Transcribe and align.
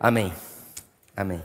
Amém. 0.00 0.32
Amém. 1.16 1.42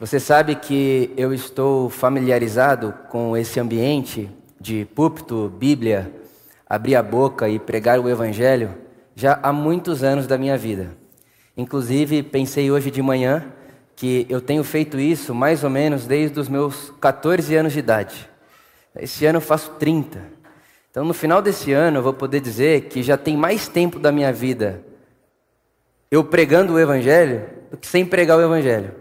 Você 0.00 0.18
sabe 0.18 0.56
que 0.56 1.12
eu 1.16 1.32
estou 1.32 1.88
familiarizado 1.88 2.92
com 3.08 3.36
esse 3.36 3.60
ambiente 3.60 4.28
de 4.60 4.84
púlpito, 4.84 5.48
Bíblia, 5.48 6.12
abrir 6.68 6.96
a 6.96 7.02
boca 7.04 7.48
e 7.48 7.60
pregar 7.60 8.00
o 8.00 8.08
Evangelho 8.08 8.74
já 9.14 9.38
há 9.40 9.52
muitos 9.52 10.02
anos 10.02 10.26
da 10.26 10.36
minha 10.36 10.58
vida. 10.58 10.96
Inclusive, 11.56 12.24
pensei 12.24 12.68
hoje 12.68 12.90
de 12.90 13.00
manhã 13.00 13.44
que 13.94 14.26
eu 14.28 14.40
tenho 14.40 14.64
feito 14.64 14.98
isso 14.98 15.32
mais 15.32 15.62
ou 15.62 15.70
menos 15.70 16.04
desde 16.04 16.40
os 16.40 16.48
meus 16.48 16.92
14 17.00 17.54
anos 17.54 17.72
de 17.72 17.78
idade. 17.78 18.28
Esse 18.96 19.24
ano 19.24 19.36
eu 19.36 19.42
faço 19.42 19.70
30. 19.78 20.20
Então, 20.90 21.04
no 21.04 21.14
final 21.14 21.40
desse 21.40 21.72
ano, 21.72 21.98
eu 21.98 22.02
vou 22.02 22.12
poder 22.12 22.40
dizer 22.40 22.88
que 22.88 23.04
já 23.04 23.16
tem 23.16 23.36
mais 23.36 23.68
tempo 23.68 24.00
da 24.00 24.10
minha 24.10 24.32
vida 24.32 24.82
eu 26.12 26.22
pregando 26.22 26.74
o 26.74 26.78
Evangelho 26.78 27.46
do 27.70 27.78
que 27.78 27.86
sem 27.86 28.04
pregar 28.04 28.36
o 28.36 28.42
Evangelho. 28.42 28.94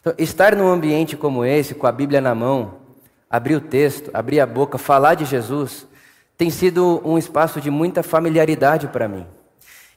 Então, 0.00 0.14
estar 0.16 0.54
num 0.54 0.68
ambiente 0.68 1.16
como 1.16 1.44
esse, 1.44 1.74
com 1.74 1.84
a 1.84 1.90
Bíblia 1.90 2.20
na 2.20 2.32
mão, 2.32 2.74
abrir 3.28 3.56
o 3.56 3.60
texto, 3.60 4.08
abrir 4.14 4.38
a 4.38 4.46
boca, 4.46 4.78
falar 4.78 5.14
de 5.14 5.24
Jesus, 5.24 5.84
tem 6.36 6.48
sido 6.48 7.02
um 7.04 7.18
espaço 7.18 7.60
de 7.60 7.72
muita 7.72 8.04
familiaridade 8.04 8.86
para 8.86 9.08
mim. 9.08 9.26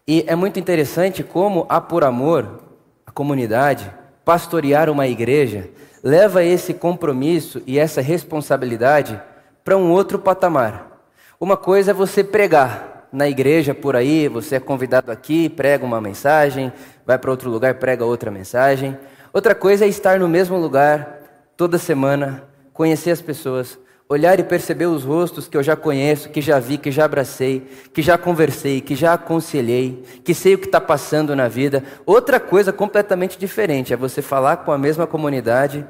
E 0.08 0.26
é 0.26 0.35
muito 0.35 0.59
interessante 0.59 1.23
como 1.23 1.68
a 1.70 1.80
Por 1.80 2.04
Amor, 2.04 2.63
a 3.05 3.12
comunidade, 3.12 3.94
pastorear 4.26 4.90
uma 4.90 5.08
igreja, 5.08 5.70
leva 6.04 6.44
esse 6.44 6.73
compromisso 6.73 7.62
e 7.68 7.77
essa 7.77 8.02
responsabilidade 8.02 9.21
para 9.63 9.77
um 9.77 9.91
outro 9.91 10.18
patamar. 10.18 11.04
Uma 11.40 11.55
coisa 11.55 11.91
é 11.91 11.94
você 11.94 12.23
pregar, 12.23 12.91
na 13.11 13.27
igreja 13.27 13.73
por 13.73 13.95
aí, 13.95 14.27
você 14.27 14.55
é 14.55 14.59
convidado 14.59 15.11
aqui, 15.11 15.49
prega 15.49 15.85
uma 15.85 15.99
mensagem, 15.99 16.71
vai 17.05 17.17
para 17.17 17.31
outro 17.31 17.49
lugar, 17.49 17.75
prega 17.75 18.05
outra 18.05 18.31
mensagem. 18.31 18.97
Outra 19.34 19.53
coisa 19.53 19.85
é 19.85 19.87
estar 19.87 20.20
no 20.20 20.27
mesmo 20.27 20.57
lugar 20.57 21.20
toda 21.57 21.77
semana, 21.77 22.43
conhecer 22.73 23.12
as 23.12 23.21
pessoas, 23.21 23.77
olhar 24.07 24.40
e 24.40 24.43
perceber 24.43 24.87
os 24.87 25.03
rostos 25.03 25.48
que 25.48 25.55
eu 25.55 25.63
já 25.63 25.76
conheço, 25.76 26.29
que 26.29 26.41
já 26.41 26.59
vi, 26.59 26.77
que 26.77 26.91
já 26.91 27.05
abracei, 27.05 27.65
que 27.93 28.01
já 28.01 28.18
conversei, 28.18 28.81
que 28.81 28.95
já 28.95 29.13
aconselhei, 29.13 30.03
que 30.23 30.34
sei 30.34 30.55
o 30.55 30.57
que 30.57 30.65
está 30.65 30.81
passando 30.81 31.35
na 31.35 31.48
vida. 31.48 31.84
Outra 32.05 32.40
coisa 32.40 32.73
completamente 32.73 33.37
diferente 33.37 33.93
é 33.93 33.98
você 33.98 34.21
falar 34.21 34.57
com 34.57 34.71
a 34.71 34.77
mesma 34.77 35.07
comunidade 35.07 35.85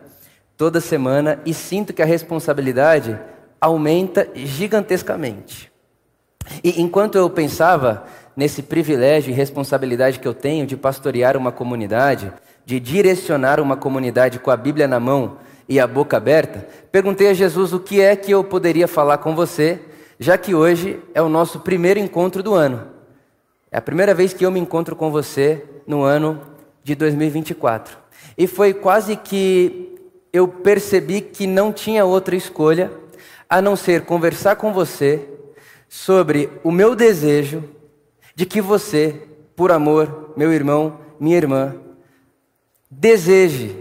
toda 0.57 0.79
semana 0.79 1.39
e 1.45 1.53
sinto 1.53 1.93
que 1.93 2.01
a 2.01 2.05
responsabilidade 2.05 3.19
aumenta 3.59 4.27
gigantescamente. 4.35 5.70
E 6.63 6.81
enquanto 6.81 7.17
eu 7.17 7.29
pensava 7.29 8.05
nesse 8.35 8.61
privilégio 8.61 9.31
e 9.31 9.35
responsabilidade 9.35 10.19
que 10.19 10.27
eu 10.27 10.33
tenho 10.33 10.65
de 10.65 10.77
pastorear 10.77 11.35
uma 11.35 11.51
comunidade, 11.51 12.31
de 12.65 12.79
direcionar 12.79 13.59
uma 13.59 13.75
comunidade 13.75 14.39
com 14.39 14.51
a 14.51 14.57
Bíblia 14.57 14.87
na 14.87 14.99
mão 14.99 15.37
e 15.67 15.79
a 15.79 15.87
boca 15.87 16.17
aberta, 16.17 16.67
perguntei 16.91 17.29
a 17.29 17.33
Jesus 17.33 17.73
o 17.73 17.79
que 17.79 18.01
é 18.01 18.15
que 18.15 18.31
eu 18.31 18.43
poderia 18.43 18.87
falar 18.87 19.17
com 19.17 19.35
você, 19.35 19.79
já 20.19 20.37
que 20.37 20.53
hoje 20.53 20.99
é 21.13 21.21
o 21.21 21.29
nosso 21.29 21.59
primeiro 21.59 21.99
encontro 21.99 22.43
do 22.43 22.53
ano. 22.53 22.87
É 23.71 23.77
a 23.77 23.81
primeira 23.81 24.13
vez 24.13 24.33
que 24.33 24.45
eu 24.45 24.51
me 24.51 24.59
encontro 24.59 24.95
com 24.95 25.11
você 25.11 25.63
no 25.87 26.03
ano 26.03 26.41
de 26.83 26.93
2024. 26.95 27.97
E 28.37 28.47
foi 28.47 28.73
quase 28.73 29.15
que 29.15 29.95
eu 30.33 30.47
percebi 30.47 31.21
que 31.21 31.47
não 31.47 31.71
tinha 31.71 32.05
outra 32.05 32.35
escolha 32.35 32.91
a 33.49 33.61
não 33.61 33.75
ser 33.75 34.01
conversar 34.01 34.55
com 34.55 34.71
você 34.71 35.27
sobre 35.91 36.49
o 36.63 36.71
meu 36.71 36.95
desejo 36.95 37.69
de 38.33 38.45
que 38.45 38.61
você, 38.61 39.27
por 39.57 39.73
amor, 39.73 40.33
meu 40.37 40.53
irmão, 40.53 41.01
minha 41.19 41.35
irmã, 41.35 41.75
deseje 42.89 43.75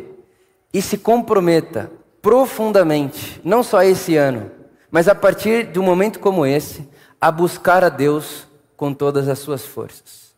e 0.75 0.83
se 0.83 0.98
comprometa 0.98 1.88
profundamente, 2.20 3.41
não 3.44 3.62
só 3.62 3.84
esse 3.84 4.16
ano, 4.16 4.50
mas 4.91 5.06
a 5.06 5.14
partir 5.14 5.71
de 5.71 5.78
um 5.78 5.84
momento 5.84 6.19
como 6.19 6.44
esse, 6.44 6.87
a 7.21 7.31
buscar 7.31 7.84
a 7.84 7.88
Deus 7.88 8.44
com 8.77 8.92
todas 8.92 9.28
as 9.28 9.38
suas 9.38 9.65
forças. 9.65 10.34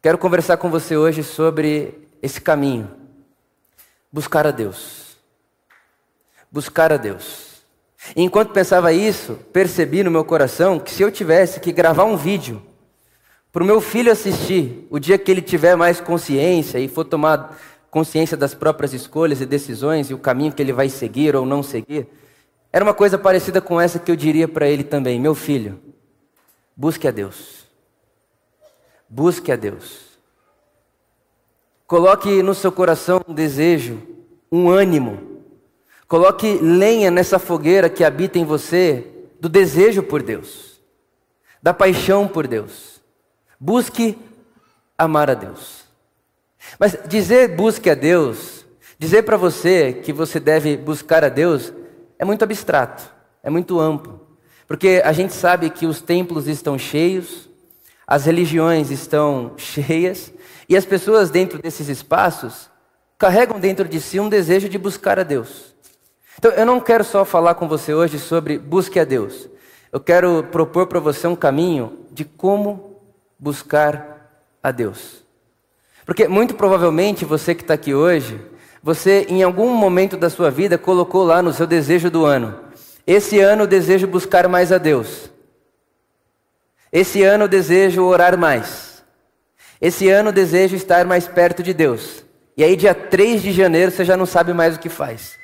Quero 0.00 0.18
conversar 0.18 0.56
com 0.58 0.70
você 0.70 0.96
hoje 0.96 1.24
sobre 1.24 2.08
esse 2.22 2.40
caminho. 2.40 2.88
Buscar 4.12 4.46
a 4.46 4.52
Deus. 4.52 5.18
Buscar 6.48 6.92
a 6.92 6.96
Deus. 6.96 7.47
E 8.14 8.22
enquanto 8.22 8.52
pensava 8.52 8.92
isso, 8.92 9.34
percebi 9.52 10.02
no 10.02 10.10
meu 10.10 10.24
coração 10.24 10.78
que 10.78 10.90
se 10.90 11.02
eu 11.02 11.10
tivesse 11.10 11.60
que 11.60 11.72
gravar 11.72 12.04
um 12.04 12.16
vídeo 12.16 12.62
para 13.50 13.62
o 13.62 13.66
meu 13.66 13.80
filho 13.80 14.12
assistir 14.12 14.86
o 14.90 14.98
dia 14.98 15.18
que 15.18 15.30
ele 15.30 15.42
tiver 15.42 15.74
mais 15.76 16.00
consciência 16.00 16.78
e 16.78 16.86
for 16.86 17.04
tomar 17.04 17.58
consciência 17.90 18.36
das 18.36 18.54
próprias 18.54 18.92
escolhas 18.92 19.40
e 19.40 19.46
decisões 19.46 20.10
e 20.10 20.14
o 20.14 20.18
caminho 20.18 20.52
que 20.52 20.62
ele 20.62 20.72
vai 20.72 20.88
seguir 20.88 21.34
ou 21.34 21.44
não 21.44 21.62
seguir, 21.62 22.06
era 22.72 22.84
uma 22.84 22.94
coisa 22.94 23.18
parecida 23.18 23.60
com 23.60 23.80
essa 23.80 23.98
que 23.98 24.10
eu 24.10 24.16
diria 24.16 24.46
para 24.46 24.68
ele 24.68 24.84
também: 24.84 25.18
meu 25.18 25.34
filho, 25.34 25.80
busque 26.76 27.08
a 27.08 27.10
Deus. 27.10 27.66
Busque 29.08 29.50
a 29.50 29.56
Deus. 29.56 30.06
Coloque 31.86 32.42
no 32.42 32.54
seu 32.54 32.70
coração 32.70 33.22
um 33.26 33.32
desejo, 33.32 34.02
um 34.52 34.68
ânimo 34.68 35.27
Coloque 36.08 36.58
lenha 36.62 37.10
nessa 37.10 37.38
fogueira 37.38 37.90
que 37.90 38.02
habita 38.02 38.38
em 38.38 38.44
você 38.44 39.06
do 39.38 39.46
desejo 39.46 40.02
por 40.02 40.22
Deus, 40.22 40.80
da 41.62 41.74
paixão 41.74 42.26
por 42.26 42.46
Deus. 42.46 43.02
Busque 43.60 44.18
amar 44.96 45.28
a 45.28 45.34
Deus. 45.34 45.84
Mas 46.78 46.96
dizer 47.06 47.54
busque 47.54 47.90
a 47.90 47.94
Deus, 47.94 48.64
dizer 48.98 49.22
para 49.24 49.36
você 49.36 49.92
que 49.92 50.10
você 50.10 50.40
deve 50.40 50.78
buscar 50.78 51.22
a 51.22 51.28
Deus, 51.28 51.74
é 52.18 52.24
muito 52.24 52.42
abstrato, 52.42 53.12
é 53.42 53.50
muito 53.50 53.78
amplo. 53.78 54.26
Porque 54.66 55.02
a 55.04 55.12
gente 55.12 55.34
sabe 55.34 55.68
que 55.68 55.86
os 55.86 56.00
templos 56.00 56.48
estão 56.48 56.78
cheios, 56.78 57.50
as 58.06 58.24
religiões 58.24 58.90
estão 58.90 59.52
cheias, 59.58 60.32
e 60.66 60.74
as 60.74 60.86
pessoas 60.86 61.28
dentro 61.28 61.60
desses 61.60 61.88
espaços 61.88 62.70
carregam 63.18 63.60
dentro 63.60 63.86
de 63.86 64.00
si 64.00 64.18
um 64.18 64.28
desejo 64.28 64.70
de 64.70 64.78
buscar 64.78 65.18
a 65.18 65.22
Deus. 65.22 65.76
Então, 66.38 66.52
eu 66.52 66.64
não 66.64 66.78
quero 66.78 67.02
só 67.02 67.24
falar 67.24 67.56
com 67.56 67.66
você 67.66 67.92
hoje 67.92 68.16
sobre 68.16 68.58
busque 68.58 69.00
a 69.00 69.04
Deus. 69.04 69.48
Eu 69.90 69.98
quero 69.98 70.44
propor 70.44 70.86
para 70.86 71.00
você 71.00 71.26
um 71.26 71.34
caminho 71.34 72.06
de 72.12 72.24
como 72.24 73.00
buscar 73.36 74.46
a 74.62 74.70
Deus. 74.70 75.24
Porque 76.06 76.28
muito 76.28 76.54
provavelmente 76.54 77.24
você 77.24 77.56
que 77.56 77.62
está 77.62 77.74
aqui 77.74 77.92
hoje, 77.92 78.40
você 78.80 79.26
em 79.28 79.42
algum 79.42 79.74
momento 79.74 80.16
da 80.16 80.30
sua 80.30 80.48
vida 80.48 80.78
colocou 80.78 81.24
lá 81.24 81.42
no 81.42 81.52
seu 81.52 81.66
desejo 81.66 82.08
do 82.08 82.24
ano: 82.24 82.60
esse 83.04 83.40
ano 83.40 83.62
eu 83.62 83.66
desejo 83.66 84.06
buscar 84.06 84.46
mais 84.46 84.70
a 84.70 84.78
Deus. 84.78 85.28
Esse 86.92 87.22
ano 87.24 87.44
eu 87.44 87.48
desejo 87.48 88.04
orar 88.04 88.38
mais. 88.38 89.02
Esse 89.80 90.08
ano 90.08 90.28
eu 90.28 90.32
desejo 90.32 90.76
estar 90.76 91.04
mais 91.04 91.26
perto 91.26 91.64
de 91.64 91.74
Deus. 91.74 92.24
E 92.56 92.62
aí, 92.64 92.74
dia 92.76 92.94
3 92.94 93.42
de 93.42 93.52
janeiro, 93.52 93.90
você 93.90 94.04
já 94.04 94.16
não 94.16 94.26
sabe 94.26 94.52
mais 94.52 94.76
o 94.76 94.80
que 94.80 94.88
faz. 94.88 95.38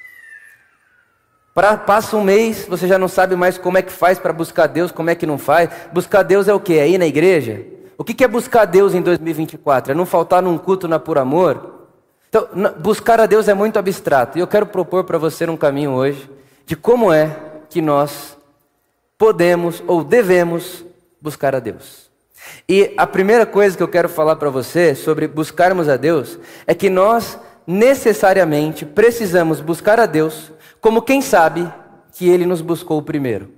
Pra, 1.54 1.76
passa 1.76 2.16
um 2.16 2.24
mês, 2.24 2.66
você 2.68 2.88
já 2.88 2.98
não 2.98 3.06
sabe 3.06 3.36
mais 3.36 3.56
como 3.56 3.78
é 3.78 3.82
que 3.82 3.92
faz 3.92 4.18
para 4.18 4.32
buscar 4.32 4.66
Deus, 4.66 4.90
como 4.90 5.08
é 5.08 5.14
que 5.14 5.24
não 5.24 5.38
faz. 5.38 5.70
Buscar 5.92 6.24
Deus 6.24 6.48
é 6.48 6.52
o 6.52 6.58
quê? 6.58 6.74
É 6.74 6.88
ir 6.88 6.98
na 6.98 7.06
igreja? 7.06 7.64
O 7.96 8.02
que 8.02 8.24
é 8.24 8.28
buscar 8.28 8.64
Deus 8.64 8.92
em 8.92 9.00
2024? 9.00 9.92
É 9.92 9.94
não 9.94 10.04
faltar 10.04 10.42
num 10.42 10.58
culto 10.58 10.88
na 10.88 10.98
por 10.98 11.16
amor? 11.16 11.86
Então, 12.28 12.48
buscar 12.80 13.20
a 13.20 13.26
Deus 13.26 13.46
é 13.46 13.54
muito 13.54 13.78
abstrato. 13.78 14.36
E 14.36 14.40
eu 14.40 14.48
quero 14.48 14.66
propor 14.66 15.04
para 15.04 15.16
você 15.16 15.48
um 15.48 15.56
caminho 15.56 15.92
hoje 15.92 16.28
de 16.66 16.74
como 16.74 17.12
é 17.12 17.36
que 17.70 17.80
nós 17.80 18.36
podemos 19.16 19.80
ou 19.86 20.02
devemos 20.02 20.84
buscar 21.20 21.54
a 21.54 21.60
Deus. 21.60 22.10
E 22.68 22.92
a 22.96 23.06
primeira 23.06 23.46
coisa 23.46 23.76
que 23.76 23.82
eu 23.82 23.88
quero 23.88 24.08
falar 24.08 24.34
para 24.36 24.50
você 24.50 24.96
sobre 24.96 25.28
buscarmos 25.28 25.88
a 25.88 25.96
Deus 25.96 26.36
é 26.66 26.74
que 26.74 26.90
nós 26.90 27.38
necessariamente 27.64 28.84
precisamos 28.84 29.60
buscar 29.60 30.00
a 30.00 30.06
Deus 30.06 30.52
como 30.84 31.00
quem 31.00 31.22
sabe 31.22 31.72
que 32.12 32.28
ele 32.28 32.44
nos 32.44 32.60
buscou 32.60 33.00
primeiro. 33.00 33.48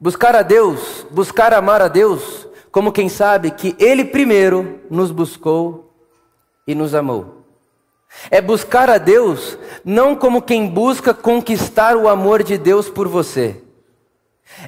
Buscar 0.00 0.34
a 0.34 0.40
Deus, 0.40 1.06
buscar 1.10 1.52
amar 1.52 1.82
a 1.82 1.88
Deus, 1.88 2.48
como 2.72 2.90
quem 2.90 3.06
sabe 3.06 3.50
que 3.50 3.76
ele 3.78 4.06
primeiro 4.06 4.80
nos 4.90 5.10
buscou 5.10 5.92
e 6.66 6.74
nos 6.74 6.94
amou. 6.94 7.44
É 8.30 8.40
buscar 8.40 8.88
a 8.88 8.96
Deus 8.96 9.58
não 9.84 10.16
como 10.16 10.40
quem 10.40 10.66
busca 10.66 11.12
conquistar 11.12 11.94
o 11.94 12.08
amor 12.08 12.42
de 12.42 12.56
Deus 12.56 12.88
por 12.88 13.06
você. 13.06 13.62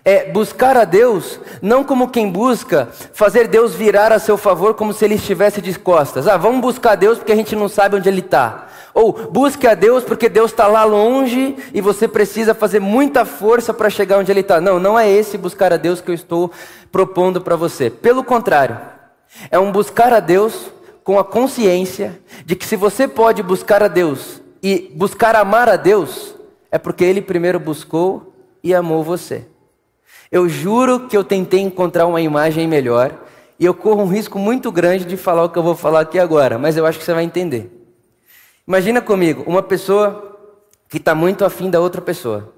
É 0.05 0.31
buscar 0.31 0.77
a 0.77 0.85
Deus 0.85 1.41
não 1.61 1.83
como 1.83 2.09
quem 2.09 2.31
busca 2.31 2.89
fazer 3.13 3.49
Deus 3.49 3.75
virar 3.75 4.13
a 4.13 4.19
seu 4.19 4.37
favor 4.37 4.75
como 4.75 4.93
se 4.93 5.05
ele 5.05 5.15
estivesse 5.15 5.61
de 5.61 5.79
costas. 5.79 6.29
Ah, 6.29 6.37
vamos 6.37 6.61
buscar 6.61 6.95
Deus 6.95 7.19
porque 7.19 7.33
a 7.33 7.37
gente 7.37 7.57
não 7.57 7.69
sabe 7.69 7.97
onde 7.97 8.09
ele 8.09 8.21
está. 8.21 8.69
Ou 8.95 9.13
busque 9.13 9.67
a 9.67 9.75
Deus 9.75 10.03
porque 10.03 10.29
Deus 10.29 10.51
está 10.51 10.67
lá 10.67 10.85
longe 10.85 11.57
e 11.73 11.81
você 11.81 12.09
precisa 12.09 12.53
fazer 12.55 12.81
muita 12.81 13.25
força 13.25 13.73
para 13.73 13.89
chegar 13.89 14.19
onde 14.19 14.33
Ele 14.33 14.41
está. 14.41 14.61
Não, 14.61 14.81
não 14.81 14.99
é 14.99 15.09
esse 15.09 15.39
buscar 15.39 15.73
a 15.73 15.77
Deus 15.77 16.01
que 16.01 16.11
eu 16.11 16.15
estou 16.15 16.51
propondo 16.91 17.41
para 17.41 17.55
você. 17.55 17.91
Pelo 17.91 18.25
contrário, 18.25 18.77
É 19.51 19.59
um 19.59 19.71
buscar 19.71 20.13
a 20.13 20.21
Deus 20.21 20.73
com 21.05 21.19
a 21.19 21.25
consciência 21.25 22.19
de 22.45 22.57
que 22.57 22.67
se 22.67 22.77
você 22.77 23.07
pode 23.07 23.43
buscar 23.43 23.83
a 23.83 23.89
Deus 23.89 24.43
e 24.63 24.91
buscar 24.97 25.37
amar 25.37 25.69
a 25.69 25.77
Deus, 25.77 26.35
é 26.73 26.79
porque 26.79 27.05
Ele 27.05 27.23
primeiro 27.23 27.61
buscou 27.61 28.35
e 28.65 28.75
amou 28.75 29.05
você. 29.05 29.47
Eu 30.31 30.49
juro 30.49 31.09
que 31.09 31.17
eu 31.17 31.25
tentei 31.25 31.61
encontrar 31.61 32.07
uma 32.07 32.21
imagem 32.21 32.67
melhor 32.67 33.13
e 33.59 33.65
eu 33.65 33.75
corro 33.75 34.03
um 34.03 34.09
risco 34.09 34.39
muito 34.39 34.71
grande 34.71 35.05
de 35.05 35.17
falar 35.17 35.45
o 35.45 35.49
que 35.49 35.59
eu 35.59 35.63
vou 35.63 35.75
falar 35.75 36.01
aqui 36.01 36.19
agora, 36.19 36.59
mas 36.59 36.77
eu 36.77 36.85
acho 36.85 36.99
que 36.99 37.05
você 37.05 37.15
vai 37.15 37.25
entender. 37.25 37.75
Imagina 38.67 39.01
comigo, 39.01 39.43
uma 39.47 39.63
pessoa 39.63 40.39
que 40.89 40.99
está 40.99 41.15
muito 41.15 41.45
afim 41.45 41.71
da 41.71 41.81
outra 41.81 42.01
pessoa. 42.01 42.53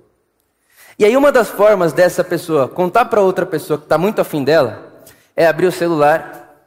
E 0.99 1.05
aí 1.05 1.17
uma 1.17 1.33
das 1.33 1.49
formas 1.49 1.93
dessa 1.93 2.23
pessoa 2.23 2.69
contar 2.69 3.07
para 3.07 3.23
outra 3.23 3.47
pessoa 3.47 3.79
que 3.79 3.85
está 3.85 3.97
muito 3.97 4.21
afim 4.21 4.45
dela 4.45 5.03
é 5.35 5.47
abrir 5.47 5.67
o 5.67 5.73
celular, 5.73 6.67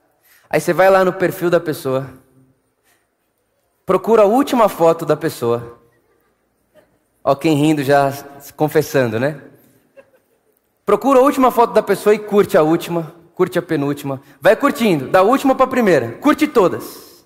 aí 0.50 0.59
você 0.59 0.73
vai 0.73 0.89
lá 0.89 1.05
no 1.05 1.13
perfil 1.13 1.50
da 1.50 1.59
pessoa, 1.59 2.09
procura 3.85 4.23
a 4.23 4.25
última 4.25 4.69
foto 4.69 5.05
da 5.05 5.15
pessoa. 5.15 5.77
Ó, 7.23 7.35
quem 7.35 7.55
rindo 7.55 7.83
já 7.83 8.11
confessando, 8.55 9.19
né? 9.19 9.39
Procura 10.85 11.19
a 11.19 11.21
última 11.21 11.50
foto 11.50 11.74
da 11.74 11.81
pessoa 11.81 12.13
e 12.13 12.19
curte 12.19 12.57
a 12.57 12.62
última, 12.62 13.13
curte 13.33 13.57
a 13.57 13.62
penúltima. 13.62 14.21
Vai 14.41 14.56
curtindo, 14.56 15.07
da 15.07 15.21
última 15.21 15.56
para 15.56 15.65
a 15.65 15.69
primeira. 15.69 16.12
Curte 16.13 16.45
todas. 16.45 17.25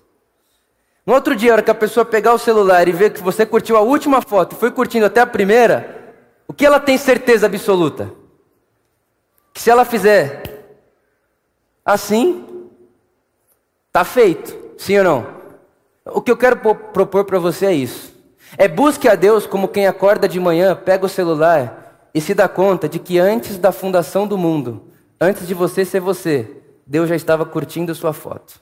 No 1.04 1.14
outro 1.14 1.34
dia, 1.34 1.50
a 1.50 1.54
hora 1.54 1.62
que 1.62 1.70
a 1.70 1.74
pessoa 1.74 2.04
pegar 2.04 2.34
o 2.34 2.38
celular 2.38 2.86
e 2.86 2.92
ver 2.92 3.12
que 3.12 3.22
você 3.22 3.44
curtiu 3.44 3.76
a 3.76 3.80
última 3.80 4.22
foto 4.22 4.54
e 4.54 4.58
foi 4.58 4.70
curtindo 4.70 5.06
até 5.06 5.20
a 5.20 5.26
primeira, 5.26 6.14
o 6.46 6.52
que 6.52 6.64
ela 6.64 6.78
tem 6.78 6.96
certeza 6.96 7.46
absoluta? 7.46 8.12
Que 9.52 9.60
se 9.60 9.70
ela 9.70 9.84
fizer 9.84 10.66
assim, 11.84 12.68
tá 13.90 14.04
feito. 14.04 14.56
Sim 14.76 14.98
ou 14.98 15.04
não? 15.04 15.26
O 16.04 16.20
que 16.20 16.30
eu 16.30 16.36
quero 16.36 16.56
propor 16.56 17.24
para 17.24 17.38
você 17.38 17.66
é 17.66 17.72
isso. 17.72 18.14
É 18.56 18.68
busque 18.68 19.08
a 19.08 19.14
Deus 19.14 19.46
como 19.46 19.66
quem 19.66 19.86
acorda 19.86 20.28
de 20.28 20.38
manhã, 20.38 20.76
pega 20.76 21.04
o 21.06 21.08
celular 21.08 21.87
e 22.14 22.20
se 22.20 22.34
dá 22.34 22.48
conta 22.48 22.88
de 22.88 22.98
que 22.98 23.18
antes 23.18 23.58
da 23.58 23.72
fundação 23.72 24.26
do 24.26 24.38
mundo, 24.38 24.90
antes 25.20 25.46
de 25.46 25.54
você 25.54 25.84
ser 25.84 26.00
você, 26.00 26.56
Deus 26.86 27.08
já 27.08 27.16
estava 27.16 27.44
curtindo 27.44 27.94
sua 27.94 28.12
foto. 28.12 28.60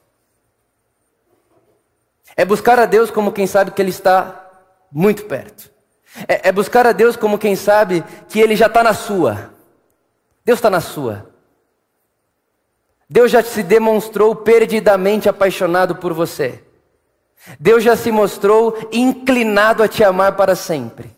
É 2.37 2.45
buscar 2.45 2.79
a 2.79 2.85
Deus 2.87 3.11
como 3.11 3.33
quem 3.33 3.47
sabe 3.47 3.71
que 3.71 3.81
Ele 3.81 3.91
está 3.91 4.51
muito 4.91 5.25
perto. 5.25 5.71
É, 6.29 6.49
é 6.49 6.53
buscar 6.53 6.87
a 6.87 6.93
Deus 6.93 7.17
como 7.17 7.39
quem 7.39 7.57
sabe 7.57 8.05
que 8.29 8.41
Ele 8.41 8.55
já 8.55 8.67
está 8.67 8.83
na 8.83 8.93
sua. 8.93 9.51
Deus 10.45 10.59
está 10.59 10.69
na 10.69 10.81
sua. 10.81 11.31
Deus 13.09 13.31
já 13.31 13.43
se 13.43 13.63
demonstrou 13.63 14.35
perdidamente 14.35 15.29
apaixonado 15.29 15.97
por 15.97 16.13
você. 16.13 16.63
Deus 17.59 17.83
já 17.83 17.97
se 17.97 18.11
mostrou 18.11 18.77
inclinado 18.93 19.83
a 19.83 19.89
te 19.89 20.03
amar 20.03 20.37
para 20.37 20.55
sempre. 20.55 21.16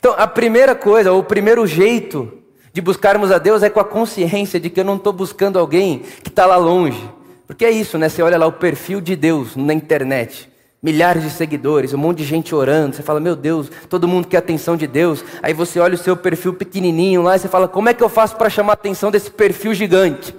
Então, 0.00 0.14
a 0.18 0.26
primeira 0.26 0.74
coisa, 0.74 1.12
o 1.12 1.22
primeiro 1.22 1.64
jeito 1.66 2.32
de 2.72 2.80
buscarmos 2.80 3.30
a 3.30 3.38
Deus 3.38 3.62
é 3.62 3.70
com 3.70 3.78
a 3.78 3.84
consciência 3.84 4.58
de 4.58 4.68
que 4.68 4.80
eu 4.80 4.84
não 4.84 4.96
estou 4.96 5.12
buscando 5.12 5.58
alguém 5.58 6.00
que 6.22 6.28
está 6.30 6.44
lá 6.44 6.56
longe. 6.56 7.08
Porque 7.46 7.64
é 7.64 7.70
isso, 7.70 7.96
né? 7.96 8.08
Você 8.08 8.20
olha 8.22 8.38
lá 8.38 8.46
o 8.46 8.52
perfil 8.52 9.00
de 9.00 9.14
Deus 9.14 9.54
na 9.54 9.72
internet 9.72 10.50
milhares 10.82 11.22
de 11.22 11.30
seguidores, 11.30 11.92
um 11.92 11.98
monte 11.98 12.18
de 12.18 12.24
gente 12.24 12.54
orando. 12.54 12.96
Você 12.96 13.02
fala, 13.02 13.20
meu 13.20 13.36
Deus, 13.36 13.70
todo 13.88 14.08
mundo 14.08 14.26
quer 14.26 14.38
a 14.38 14.40
atenção 14.40 14.76
de 14.76 14.86
Deus. 14.86 15.24
Aí 15.42 15.52
você 15.52 15.78
olha 15.78 15.94
o 15.94 15.98
seu 15.98 16.16
perfil 16.16 16.54
pequenininho 16.54 17.22
lá 17.22 17.36
e 17.36 17.38
você 17.38 17.48
fala, 17.48 17.68
como 17.68 17.88
é 17.88 17.94
que 17.94 18.02
eu 18.02 18.08
faço 18.08 18.36
para 18.36 18.48
chamar 18.48 18.72
a 18.72 18.74
atenção 18.74 19.10
desse 19.10 19.30
perfil 19.30 19.74
gigante? 19.74 20.34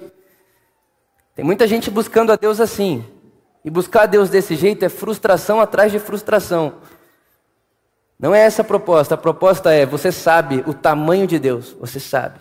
Tem 1.36 1.46
muita 1.46 1.68
gente 1.68 1.90
buscando 1.90 2.32
a 2.32 2.36
Deus 2.36 2.60
assim. 2.60 3.06
E 3.64 3.70
buscar 3.70 4.04
a 4.04 4.06
Deus 4.08 4.30
desse 4.30 4.56
jeito 4.56 4.84
é 4.84 4.90
frustração 4.90 5.62
atrás 5.62 5.92
de 5.92 6.00
frustração. 6.00 6.74
Não 8.22 8.34
é 8.34 8.42
essa 8.42 8.62
a 8.62 8.66
proposta. 8.66 9.16
A 9.16 9.18
proposta 9.18 9.74
é: 9.74 9.86
você 9.86 10.12
sabe 10.12 10.64
o 10.68 10.74
tamanho 10.74 11.28
de 11.28 11.40
Deus, 11.40 11.76
você 11.80 12.00
sabe. 12.00 12.40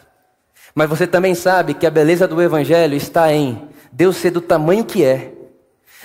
Mas 0.75 0.89
você 0.89 1.07
também 1.07 1.35
sabe 1.35 1.75
que 1.75 1.87
a 1.87 1.91
beleza 1.91 2.29
do 2.29 2.41
Evangelho 2.41 2.95
está 2.95 3.33
em 3.33 3.69
Deus 3.91 4.17
ser 4.17 4.31
do 4.31 4.41
tamanho 4.41 4.85
que 4.85 5.03
é 5.03 5.33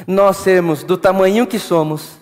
nós 0.08 0.38
sermos 0.38 0.84
do 0.84 0.98
tamanho 0.98 1.48
que 1.48 1.60
somos, 1.60 2.18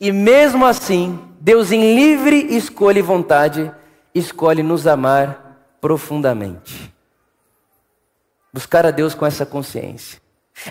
e 0.00 0.12
mesmo 0.12 0.64
assim, 0.66 1.18
Deus, 1.40 1.72
em 1.72 1.94
livre 1.94 2.36
escolha 2.54 2.98
e 2.98 3.02
vontade, 3.02 3.72
escolhe 4.14 4.62
nos 4.62 4.86
amar 4.86 5.76
profundamente. 5.80 6.92
Buscar 8.52 8.86
a 8.86 8.90
Deus 8.90 9.14
com 9.14 9.26
essa 9.26 9.44
consciência. 9.44 10.20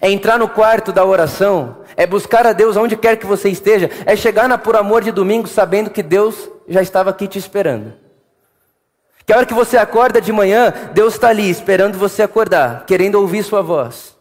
É 0.01 0.09
entrar 0.09 0.39
no 0.39 0.47
quarto 0.47 0.91
da 0.91 1.03
oração, 1.05 1.83
é 1.95 2.07
buscar 2.07 2.47
a 2.47 2.53
Deus 2.53 2.77
onde 2.77 2.95
quer 2.95 3.17
que 3.17 3.25
você 3.25 3.49
esteja, 3.49 3.89
é 4.05 4.15
chegar 4.15 4.47
na 4.47 4.57
por 4.57 4.75
amor 4.75 5.03
de 5.03 5.11
domingo 5.11 5.47
sabendo 5.47 5.89
que 5.89 6.01
Deus 6.01 6.49
já 6.67 6.81
estava 6.81 7.09
aqui 7.09 7.27
te 7.27 7.37
esperando. 7.37 7.93
Que 9.25 9.33
a 9.33 9.37
hora 9.37 9.45
que 9.45 9.53
você 9.53 9.77
acorda 9.77 10.19
de 10.19 10.31
manhã, 10.31 10.73
Deus 10.93 11.13
está 11.13 11.29
ali 11.29 11.49
esperando 11.49 11.97
você 11.97 12.21
acordar, 12.21 12.85
querendo 12.85 13.15
ouvir 13.15 13.43
sua 13.43 13.61
voz. 13.61 14.17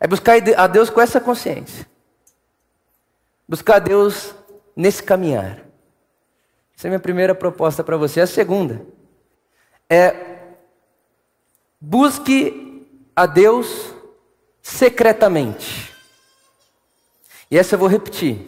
É 0.00 0.06
buscar 0.06 0.36
a 0.56 0.66
Deus 0.66 0.90
com 0.90 1.00
essa 1.00 1.20
consciência. 1.20 1.86
Buscar 3.48 3.76
a 3.76 3.80
Deus 3.80 4.34
nesse 4.76 5.02
caminhar. 5.02 5.58
Essa 6.76 6.86
é 6.86 6.88
a 6.88 6.90
minha 6.90 7.00
primeira 7.00 7.34
proposta 7.34 7.82
para 7.82 7.96
você. 7.96 8.20
A 8.20 8.26
segunda 8.26 8.82
é 9.90 10.14
busque 11.80 12.86
a 13.16 13.26
Deus 13.26 13.92
secretamente. 14.68 15.94
E 17.50 17.56
essa 17.56 17.74
eu 17.74 17.78
vou 17.78 17.88
repetir. 17.88 18.38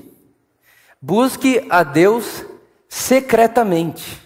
Busque 1.00 1.66
a 1.70 1.82
Deus 1.82 2.44
secretamente. 2.88 4.20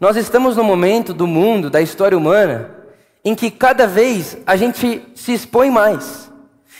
Nós 0.00 0.16
estamos 0.16 0.56
no 0.56 0.64
momento 0.64 1.14
do 1.14 1.26
mundo, 1.26 1.70
da 1.70 1.80
história 1.80 2.18
humana, 2.18 2.74
em 3.24 3.36
que 3.36 3.50
cada 3.50 3.86
vez 3.86 4.36
a 4.44 4.56
gente 4.56 5.06
se 5.14 5.32
expõe 5.32 5.70
mais. 5.70 6.30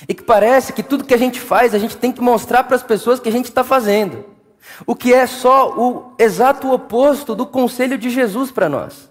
E 0.08 0.14
que 0.14 0.24
parece 0.24 0.72
que 0.72 0.82
tudo 0.82 1.04
que 1.04 1.14
a 1.14 1.18
gente 1.18 1.38
faz, 1.38 1.72
a 1.72 1.78
gente 1.78 1.96
tem 1.96 2.10
que 2.10 2.20
mostrar 2.20 2.64
para 2.64 2.76
as 2.76 2.82
pessoas 2.82 3.20
que 3.20 3.28
a 3.28 3.32
gente 3.32 3.46
está 3.46 3.62
fazendo. 3.62 4.24
O 4.86 4.96
que 4.96 5.14
é 5.14 5.26
só 5.26 5.72
o 5.78 6.14
exato 6.18 6.72
oposto 6.72 7.34
do 7.34 7.46
conselho 7.46 7.96
de 7.96 8.10
Jesus 8.10 8.50
para 8.50 8.68
nós. 8.68 9.09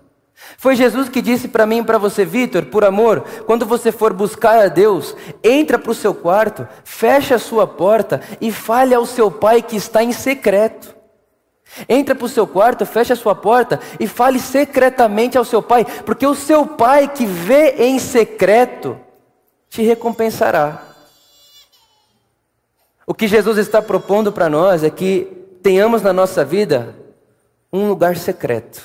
Foi 0.58 0.76
Jesus 0.76 1.10
que 1.10 1.22
disse 1.22 1.48
para 1.48 1.66
mim 1.66 1.80
e 1.80 1.84
para 1.84 1.98
você, 1.98 2.26
Vitor, 2.26 2.66
por 2.66 2.84
amor, 2.84 3.24
quando 3.46 3.66
você 3.66 3.92
for 3.92 4.14
buscar 4.14 4.60
a 4.60 4.68
Deus, 4.68 5.16
entra 5.44 5.78
para 5.78 5.92
o 5.92 5.96
seu 5.96 6.14
quarto, 6.14 6.68
fecha 6.84 7.36
a 7.36 7.40
sua 7.40 7.68
porta 7.68 8.22
e 8.42 8.52
fale 8.52 8.94
ao 8.94 9.06
seu 9.06 9.30
pai 9.30 9.62
que 9.62 9.76
está 9.76 10.04
em 10.04 10.12
secreto. 10.12 10.96
Entra 11.88 12.16
para 12.16 12.26
o 12.26 12.30
seu 12.30 12.48
quarto, 12.48 12.86
feche 12.86 13.14
a 13.14 13.16
sua 13.16 13.36
porta 13.36 13.80
e 14.00 14.08
fale 14.08 14.40
secretamente 14.40 15.38
ao 15.38 15.46
seu 15.46 15.62
pai, 15.62 15.86
porque 16.06 16.26
o 16.26 16.36
seu 16.36 16.66
pai 16.66 17.08
que 17.08 17.26
vê 17.26 17.76
em 17.78 18.00
secreto 18.00 19.00
te 19.70 19.84
recompensará. 19.84 20.84
O 23.06 23.14
que 23.14 23.28
Jesus 23.28 23.58
está 23.58 23.82
propondo 23.82 24.32
para 24.32 24.50
nós 24.50 24.84
é 24.84 24.90
que 24.90 25.28
tenhamos 25.62 26.02
na 26.02 26.14
nossa 26.14 26.44
vida 26.44 26.96
um 27.72 27.88
lugar 27.88 28.18
secreto, 28.18 28.82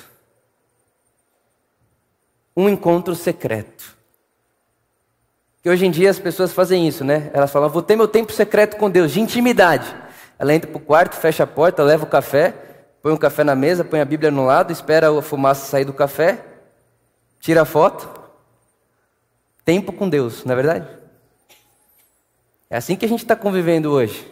um 2.55 2.69
encontro 2.69 3.15
secreto. 3.15 3.95
Que 5.61 5.69
hoje 5.69 5.85
em 5.85 5.91
dia 5.91 6.09
as 6.09 6.19
pessoas 6.19 6.53
fazem 6.53 6.87
isso, 6.87 7.03
né? 7.03 7.31
Elas 7.33 7.51
falam, 7.51 7.69
vou 7.69 7.81
ter 7.81 7.95
meu 7.95 8.07
tempo 8.07 8.31
secreto 8.31 8.77
com 8.77 8.89
Deus, 8.89 9.11
de 9.11 9.19
intimidade. 9.19 9.95
Ela 10.37 10.53
entra 10.53 10.69
para 10.69 10.77
o 10.77 10.81
quarto, 10.81 11.15
fecha 11.15 11.43
a 11.43 11.47
porta, 11.47 11.83
leva 11.83 12.03
o 12.03 12.07
café 12.09 12.65
põe 13.05 13.13
um 13.13 13.17
café 13.17 13.43
na 13.43 13.53
mesa, 13.53 13.85
põe 13.85 14.01
a 14.01 14.05
Bíblia 14.05 14.31
no 14.31 14.43
lado, 14.43 14.73
espera 14.73 15.15
a 15.15 15.21
fumaça 15.21 15.67
sair 15.67 15.85
do 15.85 15.93
café, 15.93 16.43
tira 17.39 17.61
a 17.61 17.65
foto. 17.65 18.09
Tempo 19.63 19.93
com 19.93 20.09
Deus, 20.09 20.43
não 20.43 20.53
é 20.53 20.55
verdade? 20.55 20.87
É 22.67 22.77
assim 22.77 22.95
que 22.95 23.05
a 23.05 23.07
gente 23.07 23.21
está 23.21 23.35
convivendo 23.35 23.91
hoje. 23.91 24.27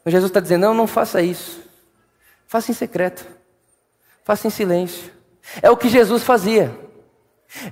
Então 0.00 0.10
Jesus 0.10 0.28
está 0.28 0.40
dizendo: 0.40 0.62
não, 0.62 0.74
não 0.74 0.88
faça 0.88 1.22
isso. 1.22 1.62
Faça 2.48 2.72
em 2.72 2.74
secreto. 2.74 3.24
Faça 4.24 4.48
em 4.48 4.50
silêncio. 4.50 5.12
É 5.62 5.70
o 5.70 5.76
que 5.76 5.88
Jesus 5.88 6.22
fazia. 6.22 6.78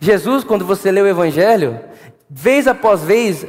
Jesus, 0.01 0.45
quando 0.45 0.65
você 0.65 0.91
lê 0.91 1.01
o 1.01 1.07
Evangelho, 1.07 1.81
vez 2.29 2.67
após 2.67 3.03
vez, 3.03 3.47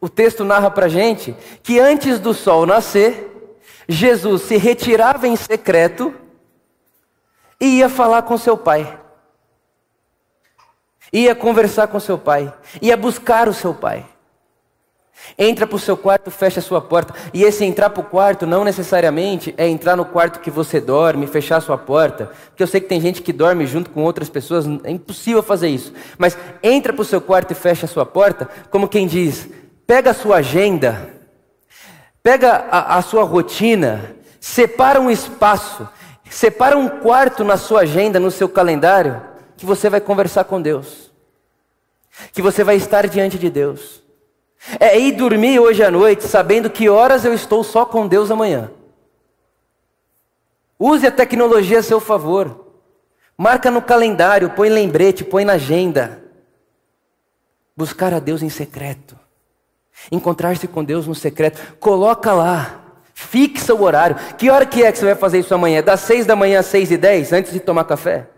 o 0.00 0.08
texto 0.08 0.44
narra 0.44 0.70
para 0.70 0.88
gente 0.88 1.34
que 1.62 1.78
antes 1.78 2.18
do 2.18 2.34
sol 2.34 2.66
nascer, 2.66 3.56
Jesus 3.88 4.42
se 4.42 4.56
retirava 4.56 5.26
em 5.26 5.36
secreto 5.36 6.14
e 7.60 7.78
ia 7.78 7.88
falar 7.88 8.22
com 8.22 8.38
seu 8.38 8.56
pai. 8.56 8.98
Ia 11.12 11.34
conversar 11.34 11.88
com 11.88 11.98
seu 11.98 12.16
pai, 12.16 12.52
ia 12.80 12.96
buscar 12.96 13.48
o 13.48 13.54
seu 13.54 13.74
pai. 13.74 14.06
Entra 15.38 15.66
para 15.66 15.76
o 15.76 15.78
seu 15.78 15.96
quarto, 15.96 16.30
fecha 16.30 16.60
a 16.60 16.62
sua 16.62 16.80
porta. 16.80 17.14
E 17.32 17.42
esse 17.42 17.64
entrar 17.64 17.90
para 17.90 18.00
o 18.00 18.04
quarto 18.04 18.46
não 18.46 18.64
necessariamente 18.64 19.54
é 19.56 19.66
entrar 19.66 19.96
no 19.96 20.04
quarto 20.04 20.40
que 20.40 20.50
você 20.50 20.80
dorme, 20.80 21.26
fechar 21.26 21.56
a 21.56 21.60
sua 21.60 21.78
porta. 21.78 22.30
Porque 22.48 22.62
eu 22.62 22.66
sei 22.66 22.80
que 22.80 22.88
tem 22.88 23.00
gente 23.00 23.22
que 23.22 23.32
dorme 23.32 23.66
junto 23.66 23.90
com 23.90 24.02
outras 24.02 24.28
pessoas, 24.28 24.66
é 24.84 24.90
impossível 24.90 25.42
fazer 25.42 25.68
isso. 25.68 25.92
Mas 26.18 26.36
entra 26.62 26.92
para 26.92 27.02
o 27.02 27.04
seu 27.04 27.20
quarto 27.20 27.52
e 27.52 27.54
fecha 27.54 27.86
a 27.86 27.88
sua 27.88 28.04
porta, 28.04 28.48
como 28.70 28.88
quem 28.88 29.06
diz: 29.06 29.48
pega 29.86 30.10
a 30.10 30.14
sua 30.14 30.36
agenda, 30.36 31.08
pega 32.22 32.66
a, 32.70 32.96
a 32.98 33.02
sua 33.02 33.22
rotina, 33.24 34.14
separa 34.38 35.00
um 35.00 35.10
espaço, 35.10 35.88
separa 36.28 36.76
um 36.76 36.88
quarto 36.88 37.44
na 37.44 37.56
sua 37.56 37.80
agenda, 37.80 38.20
no 38.20 38.30
seu 38.30 38.48
calendário, 38.48 39.22
que 39.56 39.66
você 39.66 39.88
vai 39.88 40.00
conversar 40.00 40.44
com 40.44 40.60
Deus. 40.60 41.10
Que 42.32 42.42
você 42.42 42.62
vai 42.62 42.76
estar 42.76 43.06
diante 43.06 43.38
de 43.38 43.48
Deus. 43.48 44.02
É 44.78 44.98
ir 44.98 45.12
dormir 45.12 45.58
hoje 45.58 45.82
à 45.82 45.90
noite 45.90 46.24
sabendo 46.24 46.68
que 46.68 46.88
horas 46.88 47.24
eu 47.24 47.32
estou 47.32 47.64
só 47.64 47.84
com 47.84 48.06
Deus 48.06 48.30
amanhã. 48.30 48.70
Use 50.78 51.06
a 51.06 51.10
tecnologia 51.10 51.78
a 51.78 51.82
seu 51.82 52.00
favor. 52.00 52.66
Marca 53.36 53.70
no 53.70 53.80
calendário, 53.80 54.50
põe 54.50 54.68
lembrete, 54.68 55.24
põe 55.24 55.44
na 55.44 55.54
agenda. 55.54 56.22
Buscar 57.76 58.12
a 58.12 58.18
Deus 58.18 58.42
em 58.42 58.50
secreto. 58.50 59.18
Encontrar-se 60.12 60.68
com 60.68 60.84
Deus 60.84 61.06
no 61.06 61.14
secreto. 61.14 61.76
Coloca 61.78 62.32
lá. 62.32 62.80
Fixa 63.14 63.74
o 63.74 63.82
horário. 63.82 64.16
Que 64.36 64.50
hora 64.50 64.66
que 64.66 64.82
é 64.82 64.92
que 64.92 64.98
você 64.98 65.06
vai 65.06 65.14
fazer 65.14 65.38
isso 65.38 65.54
amanhã? 65.54 65.82
Das 65.82 66.00
seis 66.00 66.26
da 66.26 66.36
manhã 66.36 66.60
às 66.60 66.66
seis 66.66 66.90
e 66.90 66.96
dez, 66.96 67.32
antes 67.32 67.52
de 67.52 67.60
tomar 67.60 67.84
café? 67.84 68.28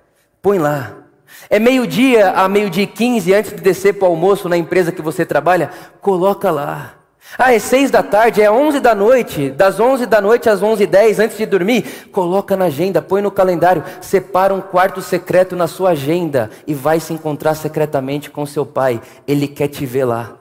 Põe 0.41 0.59
lá. 0.59 1.02
É 1.49 1.59
meio-dia 1.59 2.31
a 2.31 2.49
meio-dia 2.49 2.85
e 2.85 2.87
quinze, 2.87 3.35
antes 3.35 3.53
de 3.53 3.61
descer 3.61 3.95
para 3.95 4.09
o 4.09 4.11
almoço 4.11 4.49
na 4.49 4.57
empresa 4.57 4.93
que 4.93 5.03
você 5.03 5.25
trabalha? 5.25 5.71
Coloca 6.01 6.51
lá. 6.51 6.95
Ah, 7.39 7.53
é 7.55 7.59
seis 7.59 7.91
da 7.91 8.03
tarde, 8.03 8.43
é 8.43 8.51
onze 8.51 8.79
da 8.79 8.95
noite, 8.95 9.51
das 9.51 9.81
onze 9.81 10.05
da 10.05 10.21
noite 10.21 10.51
às 10.51 10.63
onze 10.63 10.83
e 10.83 10.87
dez, 10.87 11.19
antes 11.19 11.37
de 11.37 11.47
dormir? 11.47 12.09
Coloca 12.13 12.57
na 12.57 12.67
agenda, 12.67 13.01
põe 13.01 13.23
no 13.23 13.31
calendário, 13.31 13.83
separa 14.01 14.53
um 14.53 14.61
quarto 14.61 15.01
secreto 15.01 15.57
na 15.57 15.67
sua 15.67 15.91
agenda 15.91 16.51
e 16.67 16.75
vai 16.75 17.01
se 17.01 17.13
encontrar 17.13 17.55
secretamente 17.55 18.31
com 18.31 18.45
seu 18.45 18.67
pai. 18.67 19.01
Ele 19.27 19.49
quer 19.49 19.69
te 19.69 19.87
ver 19.87 20.05
lá. 20.05 20.37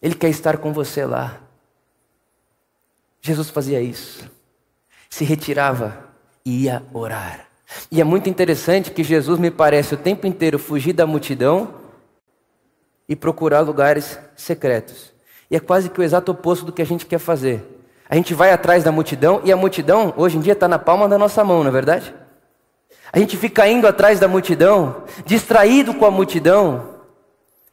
Ele 0.00 0.14
quer 0.14 0.28
estar 0.28 0.56
com 0.58 0.72
você 0.72 1.04
lá. 1.04 1.40
Jesus 3.20 3.50
fazia 3.50 3.80
isso. 3.80 4.30
Se 5.10 5.24
retirava 5.24 6.06
e 6.44 6.64
ia 6.64 6.82
orar. 6.92 7.45
E 7.90 8.00
é 8.00 8.04
muito 8.04 8.28
interessante 8.28 8.90
que 8.90 9.02
Jesus 9.02 9.38
me 9.38 9.50
parece 9.50 9.94
o 9.94 9.98
tempo 9.98 10.26
inteiro 10.26 10.58
fugir 10.58 10.92
da 10.92 11.06
multidão 11.06 11.74
e 13.08 13.14
procurar 13.14 13.60
lugares 13.60 14.18
secretos. 14.36 15.12
E 15.50 15.56
é 15.56 15.60
quase 15.60 15.88
que 15.88 16.00
o 16.00 16.02
exato 16.02 16.32
oposto 16.32 16.64
do 16.64 16.72
que 16.72 16.82
a 16.82 16.86
gente 16.86 17.06
quer 17.06 17.18
fazer. 17.18 17.62
A 18.08 18.14
gente 18.14 18.34
vai 18.34 18.52
atrás 18.52 18.84
da 18.84 18.92
multidão 18.92 19.40
e 19.44 19.52
a 19.52 19.56
multidão 19.56 20.14
hoje 20.16 20.36
em 20.36 20.40
dia 20.40 20.52
está 20.52 20.68
na 20.68 20.78
palma 20.78 21.08
da 21.08 21.18
nossa 21.18 21.42
mão, 21.42 21.62
não 21.62 21.68
é 21.68 21.72
verdade? 21.72 22.14
A 23.12 23.18
gente 23.18 23.36
fica 23.36 23.66
indo 23.68 23.86
atrás 23.86 24.20
da 24.20 24.28
multidão, 24.28 25.04
distraído 25.24 25.94
com 25.94 26.04
a 26.04 26.10
multidão 26.10 26.96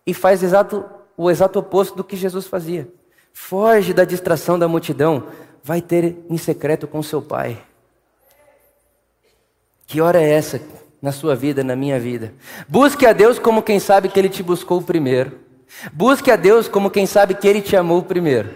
e 0.06 0.14
faz 0.14 0.42
exato, 0.44 0.86
o 1.18 1.30
exato 1.30 1.60
oposto 1.60 1.96
do 1.96 2.04
que 2.04 2.16
Jesus 2.16 2.48
fazia. 2.48 2.88
Foge 3.32 3.94
da 3.94 4.06
distração 4.06 4.58
da 4.58 4.68
multidão, 4.68 5.24
vai 5.64 5.82
ter 5.82 6.18
em 6.30 6.38
secreto 6.38 6.88
com 6.88 7.02
seu 7.02 7.22
pai. 7.22 7.58
Que 9.86 10.02
hora 10.02 10.22
é 10.22 10.30
essa 10.30 10.62
na 11.02 11.12
sua 11.12 11.36
vida, 11.36 11.64
na 11.64 11.76
minha 11.76 12.00
vida? 12.00 12.34
Busque 12.68 13.06
a 13.06 13.14
Deus 13.14 13.38
como 13.38 13.62
quem 13.62 13.80
sabe 13.80 14.10
que 14.10 14.20
Ele 14.20 14.30
te 14.30 14.42
buscou 14.42 14.82
primeiro. 14.82 15.40
Busque 15.92 16.32
a 16.32 16.36
Deus 16.36 16.68
como 16.68 16.90
quem 16.90 17.06
sabe 17.06 17.34
que 17.34 17.48
Ele 17.48 17.62
te 17.62 17.76
amou 17.76 18.04
primeiro. 18.04 18.50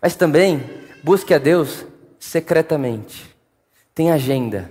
Mas 0.00 0.16
também 0.16 0.62
busque 1.02 1.32
a 1.32 1.38
Deus 1.38 1.84
secretamente. 2.18 3.34
Tem 3.94 4.10
agenda. 4.10 4.70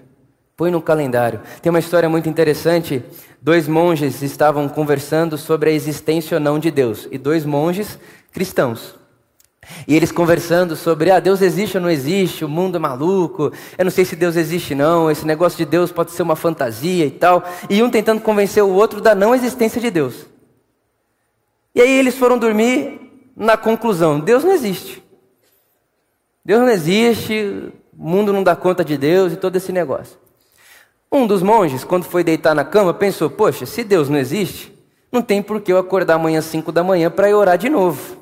Põe 0.56 0.72
no 0.72 0.82
calendário. 0.82 1.42
Tem 1.62 1.70
uma 1.70 1.80
história 1.80 2.10
muito 2.10 2.30
interessante. 2.30 3.04
Dois 3.42 3.68
monges 3.68 4.22
estavam 4.22 4.70
conversando 4.70 5.38
sobre 5.38 5.70
a 5.70 5.74
existência 5.74 6.36
ou 6.36 6.42
não 6.42 6.60
de 6.60 6.70
Deus. 6.70 7.08
E 7.12 7.18
dois 7.18 7.46
monges 7.46 7.98
cristãos. 8.32 9.01
E 9.88 9.96
eles 9.96 10.12
conversando 10.12 10.76
sobre, 10.76 11.12
ah, 11.12 11.20
Deus 11.20 11.42
existe 11.42 11.78
ou 11.78 11.82
não 11.82 11.90
existe, 11.90 12.46
o 12.46 12.50
mundo 12.50 12.76
é 12.76 12.80
maluco, 12.80 13.52
eu 13.78 13.84
não 13.84 13.92
sei 13.92 14.06
se 14.06 14.16
Deus 14.16 14.36
existe 14.36 14.76
não, 14.76 15.10
esse 15.10 15.26
negócio 15.26 15.58
de 15.58 15.66
Deus 15.66 15.92
pode 15.92 16.12
ser 16.12 16.24
uma 16.24 16.36
fantasia 16.36 17.06
e 17.06 17.12
tal. 17.12 17.44
E 17.70 17.82
um 17.82 17.90
tentando 17.90 18.22
convencer 18.22 18.64
o 18.64 18.70
outro 18.70 19.02
da 19.02 19.16
não 19.16 19.34
existência 19.34 19.82
de 19.82 19.90
Deus. 19.90 20.26
E 21.74 21.82
aí 21.82 21.92
eles 21.92 22.18
foram 22.18 22.38
dormir 22.38 23.00
na 23.36 23.58
conclusão, 23.58 24.20
Deus 24.20 24.44
não 24.44 24.52
existe. 24.52 25.02
Deus 26.44 26.62
não 26.62 26.70
existe, 26.70 27.72
o 27.98 28.04
mundo 28.04 28.34
não 28.34 28.44
dá 28.44 28.56
conta 28.56 28.84
de 28.84 28.98
Deus 28.98 29.34
e 29.34 29.36
todo 29.36 29.56
esse 29.56 29.72
negócio. 29.72 30.18
Um 31.12 31.28
dos 31.28 31.42
monges, 31.42 31.84
quando 31.84 32.04
foi 32.04 32.24
deitar 32.24 32.56
na 32.56 32.64
cama, 32.64 32.94
pensou, 32.94 33.30
poxa, 33.30 33.66
se 33.66 33.84
Deus 33.84 34.10
não 34.10 34.18
existe, 34.18 34.72
não 35.12 35.22
tem 35.22 35.42
por 35.42 35.60
que 35.60 35.72
eu 35.72 35.78
acordar 35.78 36.16
amanhã 36.16 36.40
às 36.40 36.46
5 36.46 36.72
da 36.72 36.84
manhã 36.84 37.12
para 37.12 37.30
ir 37.30 37.34
orar 37.34 37.58
de 37.58 37.70
novo 37.70 38.21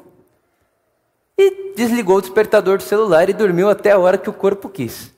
e 1.39 1.73
desligou 1.73 2.17
o 2.17 2.21
despertador 2.21 2.77
do 2.77 2.83
celular 2.83 3.29
e 3.29 3.33
dormiu 3.33 3.69
até 3.69 3.91
a 3.91 3.97
hora 3.97 4.17
que 4.17 4.29
o 4.29 4.33
corpo 4.33 4.67
quis. 4.67 5.17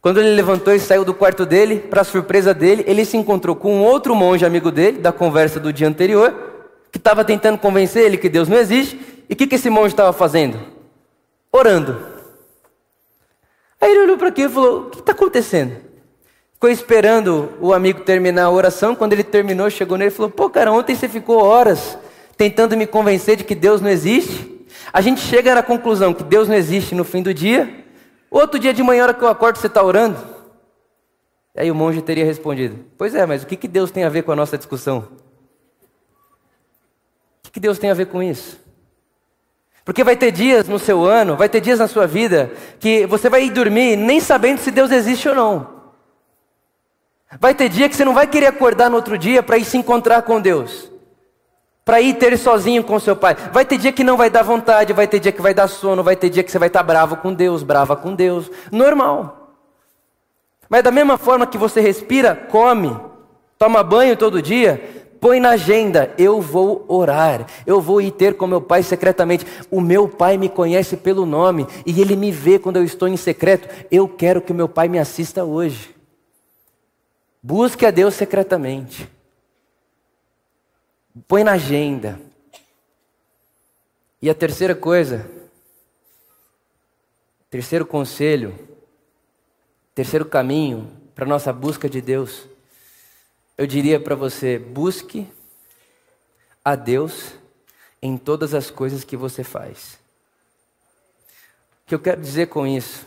Quando 0.00 0.20
ele 0.20 0.30
levantou 0.30 0.72
e 0.72 0.78
saiu 0.78 1.04
do 1.04 1.12
quarto 1.12 1.44
dele, 1.44 1.80
para 1.80 2.04
surpresa 2.04 2.54
dele, 2.54 2.84
ele 2.86 3.04
se 3.04 3.16
encontrou 3.16 3.56
com 3.56 3.74
um 3.74 3.82
outro 3.82 4.14
monge 4.14 4.46
amigo 4.46 4.70
dele, 4.70 4.98
da 4.98 5.10
conversa 5.10 5.58
do 5.58 5.72
dia 5.72 5.88
anterior, 5.88 6.32
que 6.92 6.98
estava 6.98 7.24
tentando 7.24 7.58
convencer 7.58 8.04
ele 8.04 8.16
que 8.16 8.28
Deus 8.28 8.48
não 8.48 8.56
existe. 8.56 8.96
E 9.28 9.32
o 9.32 9.36
que, 9.36 9.48
que 9.48 9.56
esse 9.56 9.68
monge 9.68 9.88
estava 9.88 10.12
fazendo? 10.12 10.56
Orando. 11.50 12.00
Aí 13.80 13.90
ele 13.90 14.02
olhou 14.02 14.16
para 14.16 14.28
aquilo 14.28 14.48
e 14.48 14.54
falou: 14.54 14.80
O 14.82 14.90
que 14.90 15.00
está 15.00 15.10
acontecendo? 15.10 15.76
Ficou 16.54 16.70
esperando 16.70 17.52
o 17.60 17.74
amigo 17.74 18.02
terminar 18.02 18.44
a 18.44 18.50
oração. 18.50 18.94
Quando 18.94 19.12
ele 19.14 19.24
terminou, 19.24 19.68
chegou 19.68 19.98
nele 19.98 20.12
e 20.12 20.14
falou: 20.14 20.30
Pô, 20.30 20.48
cara, 20.48 20.70
ontem 20.70 20.94
você 20.94 21.08
ficou 21.08 21.42
horas 21.42 21.98
tentando 22.36 22.76
me 22.76 22.86
convencer 22.86 23.36
de 23.36 23.42
que 23.42 23.56
Deus 23.56 23.80
não 23.80 23.90
existe. 23.90 24.55
A 24.96 25.02
gente 25.02 25.20
chega 25.20 25.54
na 25.54 25.62
conclusão 25.62 26.14
que 26.14 26.24
Deus 26.24 26.48
não 26.48 26.54
existe 26.54 26.94
no 26.94 27.04
fim 27.04 27.22
do 27.22 27.34
dia. 27.34 27.84
Outro 28.30 28.58
dia 28.58 28.72
de 28.72 28.82
manhã, 28.82 29.02
hora 29.02 29.12
que 29.12 29.22
eu 29.22 29.28
acordo, 29.28 29.58
você 29.58 29.66
está 29.66 29.82
orando? 29.82 30.16
Aí 31.54 31.70
o 31.70 31.74
monge 31.74 32.00
teria 32.00 32.24
respondido: 32.24 32.82
Pois 32.96 33.14
é, 33.14 33.26
mas 33.26 33.42
o 33.42 33.46
que, 33.46 33.56
que 33.56 33.68
Deus 33.68 33.90
tem 33.90 34.04
a 34.04 34.08
ver 34.08 34.22
com 34.22 34.32
a 34.32 34.36
nossa 34.36 34.56
discussão? 34.56 35.00
O 35.00 35.08
que, 37.42 37.50
que 37.50 37.60
Deus 37.60 37.78
tem 37.78 37.90
a 37.90 37.94
ver 37.94 38.06
com 38.06 38.22
isso? 38.22 38.58
Porque 39.84 40.02
vai 40.02 40.16
ter 40.16 40.32
dias 40.32 40.66
no 40.66 40.78
seu 40.78 41.04
ano, 41.04 41.36
vai 41.36 41.50
ter 41.50 41.60
dias 41.60 41.78
na 41.78 41.88
sua 41.88 42.06
vida, 42.06 42.50
que 42.80 43.04
você 43.04 43.28
vai 43.28 43.44
ir 43.44 43.50
dormir 43.50 43.96
nem 43.96 44.18
sabendo 44.18 44.60
se 44.60 44.70
Deus 44.70 44.90
existe 44.90 45.28
ou 45.28 45.34
não. 45.34 45.76
Vai 47.38 47.54
ter 47.54 47.68
dia 47.68 47.86
que 47.86 47.94
você 47.94 48.04
não 48.06 48.14
vai 48.14 48.26
querer 48.26 48.46
acordar 48.46 48.88
no 48.88 48.96
outro 48.96 49.18
dia 49.18 49.42
para 49.42 49.58
ir 49.58 49.64
se 49.66 49.76
encontrar 49.76 50.22
com 50.22 50.40
Deus 50.40 50.95
para 51.86 52.00
ir 52.00 52.14
ter 52.14 52.36
sozinho 52.36 52.82
com 52.82 52.98
seu 52.98 53.14
pai. 53.14 53.36
Vai 53.52 53.64
ter 53.64 53.78
dia 53.78 53.92
que 53.92 54.02
não 54.02 54.16
vai 54.16 54.28
dar 54.28 54.42
vontade, 54.42 54.92
vai 54.92 55.06
ter 55.06 55.20
dia 55.20 55.30
que 55.30 55.40
vai 55.40 55.54
dar 55.54 55.68
sono, 55.68 56.02
vai 56.02 56.16
ter 56.16 56.28
dia 56.28 56.42
que 56.42 56.50
você 56.50 56.58
vai 56.58 56.66
estar 56.66 56.82
bravo 56.82 57.16
com 57.18 57.32
Deus, 57.32 57.62
brava 57.62 57.94
com 57.94 58.12
Deus. 58.12 58.50
Normal. 58.72 59.54
Mas 60.68 60.82
da 60.82 60.90
mesma 60.90 61.16
forma 61.16 61.46
que 61.46 61.56
você 61.56 61.80
respira, 61.80 62.34
come, 62.34 62.94
toma 63.56 63.84
banho 63.84 64.16
todo 64.16 64.42
dia, 64.42 65.06
põe 65.20 65.38
na 65.38 65.50
agenda: 65.50 66.12
eu 66.18 66.40
vou 66.40 66.84
orar, 66.88 67.46
eu 67.64 67.80
vou 67.80 68.00
ir 68.00 68.10
ter 68.10 68.34
com 68.34 68.48
meu 68.48 68.60
pai 68.60 68.82
secretamente. 68.82 69.46
O 69.70 69.80
meu 69.80 70.08
pai 70.08 70.36
me 70.36 70.48
conhece 70.48 70.96
pelo 70.96 71.24
nome 71.24 71.68
e 71.86 72.00
ele 72.00 72.16
me 72.16 72.32
vê 72.32 72.58
quando 72.58 72.78
eu 72.78 72.84
estou 72.84 73.06
em 73.06 73.16
secreto. 73.16 73.68
Eu 73.92 74.08
quero 74.08 74.40
que 74.40 74.52
meu 74.52 74.68
pai 74.68 74.88
me 74.88 74.98
assista 74.98 75.44
hoje. 75.44 75.94
Busque 77.40 77.86
a 77.86 77.92
Deus 77.92 78.14
secretamente. 78.14 79.08
Põe 81.26 81.44
na 81.44 81.52
agenda. 81.52 82.20
E 84.20 84.28
a 84.28 84.34
terceira 84.34 84.74
coisa, 84.74 85.30
terceiro 87.48 87.86
conselho, 87.86 88.58
terceiro 89.94 90.26
caminho 90.26 90.90
para 91.14 91.24
nossa 91.24 91.52
busca 91.52 91.88
de 91.88 92.00
Deus, 92.00 92.46
eu 93.56 93.66
diria 93.66 93.98
para 93.98 94.14
você: 94.14 94.58
busque 94.58 95.26
a 96.64 96.74
Deus 96.74 97.32
em 98.02 98.18
todas 98.18 98.52
as 98.52 98.70
coisas 98.70 99.04
que 99.04 99.16
você 99.16 99.42
faz. 99.42 99.98
O 101.84 101.88
que 101.88 101.94
eu 101.94 102.00
quero 102.00 102.20
dizer 102.20 102.48
com 102.48 102.66
isso 102.66 103.06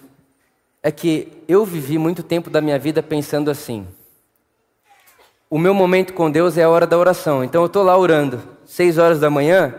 é 0.82 0.92
que 0.92 1.44
eu 1.48 1.66
vivi 1.66 1.98
muito 1.98 2.24
tempo 2.24 2.50
da 2.50 2.62
minha 2.62 2.80
vida 2.80 3.04
pensando 3.04 3.52
assim: 3.52 3.88
o 5.50 5.58
meu 5.58 5.74
momento 5.74 6.14
com 6.14 6.30
Deus 6.30 6.58
é 6.58 6.64
a 6.64 6.70
hora 6.70 6.86
da 6.86 6.98
oração. 6.98 7.44
Então 7.44 7.62
eu 7.62 7.68
estou 7.68 7.84
lá 7.84 7.98
orando, 7.98 8.42
seis 8.66 8.98
horas 8.98 9.20
da 9.20 9.30
manhã, 9.30 9.74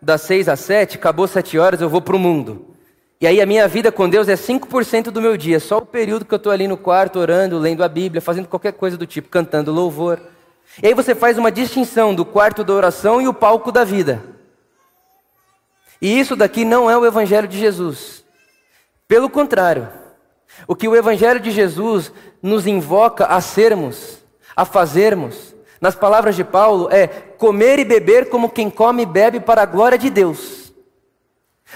das 0.00 0.22
seis 0.22 0.48
às 0.48 0.60
sete, 0.60 0.96
acabou 0.96 1.26
sete 1.26 1.58
horas, 1.58 1.80
eu 1.80 1.88
vou 1.88 2.00
para 2.00 2.14
o 2.14 2.18
mundo. 2.18 2.74
E 3.20 3.26
aí 3.26 3.40
a 3.40 3.46
minha 3.46 3.66
vida 3.66 3.90
com 3.90 4.08
Deus 4.08 4.28
é 4.28 4.34
5% 4.34 5.04
do 5.04 5.22
meu 5.22 5.38
dia, 5.38 5.58
só 5.58 5.78
o 5.78 5.86
período 5.86 6.24
que 6.26 6.34
eu 6.34 6.36
estou 6.36 6.52
ali 6.52 6.68
no 6.68 6.76
quarto 6.76 7.18
orando, 7.18 7.58
lendo 7.58 7.82
a 7.82 7.88
Bíblia, 7.88 8.20
fazendo 8.20 8.46
qualquer 8.46 8.74
coisa 8.74 8.96
do 8.96 9.06
tipo, 9.06 9.30
cantando 9.30 9.72
louvor. 9.72 10.20
E 10.82 10.88
aí 10.88 10.94
você 10.94 11.14
faz 11.14 11.38
uma 11.38 11.50
distinção 11.50 12.14
do 12.14 12.26
quarto 12.26 12.62
da 12.62 12.74
oração 12.74 13.20
e 13.20 13.26
o 13.26 13.32
palco 13.32 13.72
da 13.72 13.84
vida. 13.84 14.22
E 16.00 16.20
isso 16.20 16.36
daqui 16.36 16.62
não 16.62 16.90
é 16.90 16.96
o 16.96 17.06
Evangelho 17.06 17.48
de 17.48 17.58
Jesus. 17.58 18.22
Pelo 19.08 19.30
contrário, 19.30 19.88
o 20.68 20.76
que 20.76 20.86
o 20.86 20.94
Evangelho 20.94 21.40
de 21.40 21.50
Jesus 21.50 22.12
nos 22.42 22.66
invoca 22.66 23.24
a 23.24 23.40
sermos, 23.40 24.18
a 24.56 24.64
fazermos, 24.64 25.54
nas 25.80 25.94
palavras 25.94 26.34
de 26.34 26.42
Paulo, 26.42 26.88
é 26.90 27.06
comer 27.06 27.78
e 27.78 27.84
beber 27.84 28.30
como 28.30 28.48
quem 28.48 28.70
come 28.70 29.02
e 29.02 29.06
bebe 29.06 29.38
para 29.38 29.62
a 29.62 29.66
glória 29.66 29.98
de 29.98 30.08
Deus. 30.08 30.72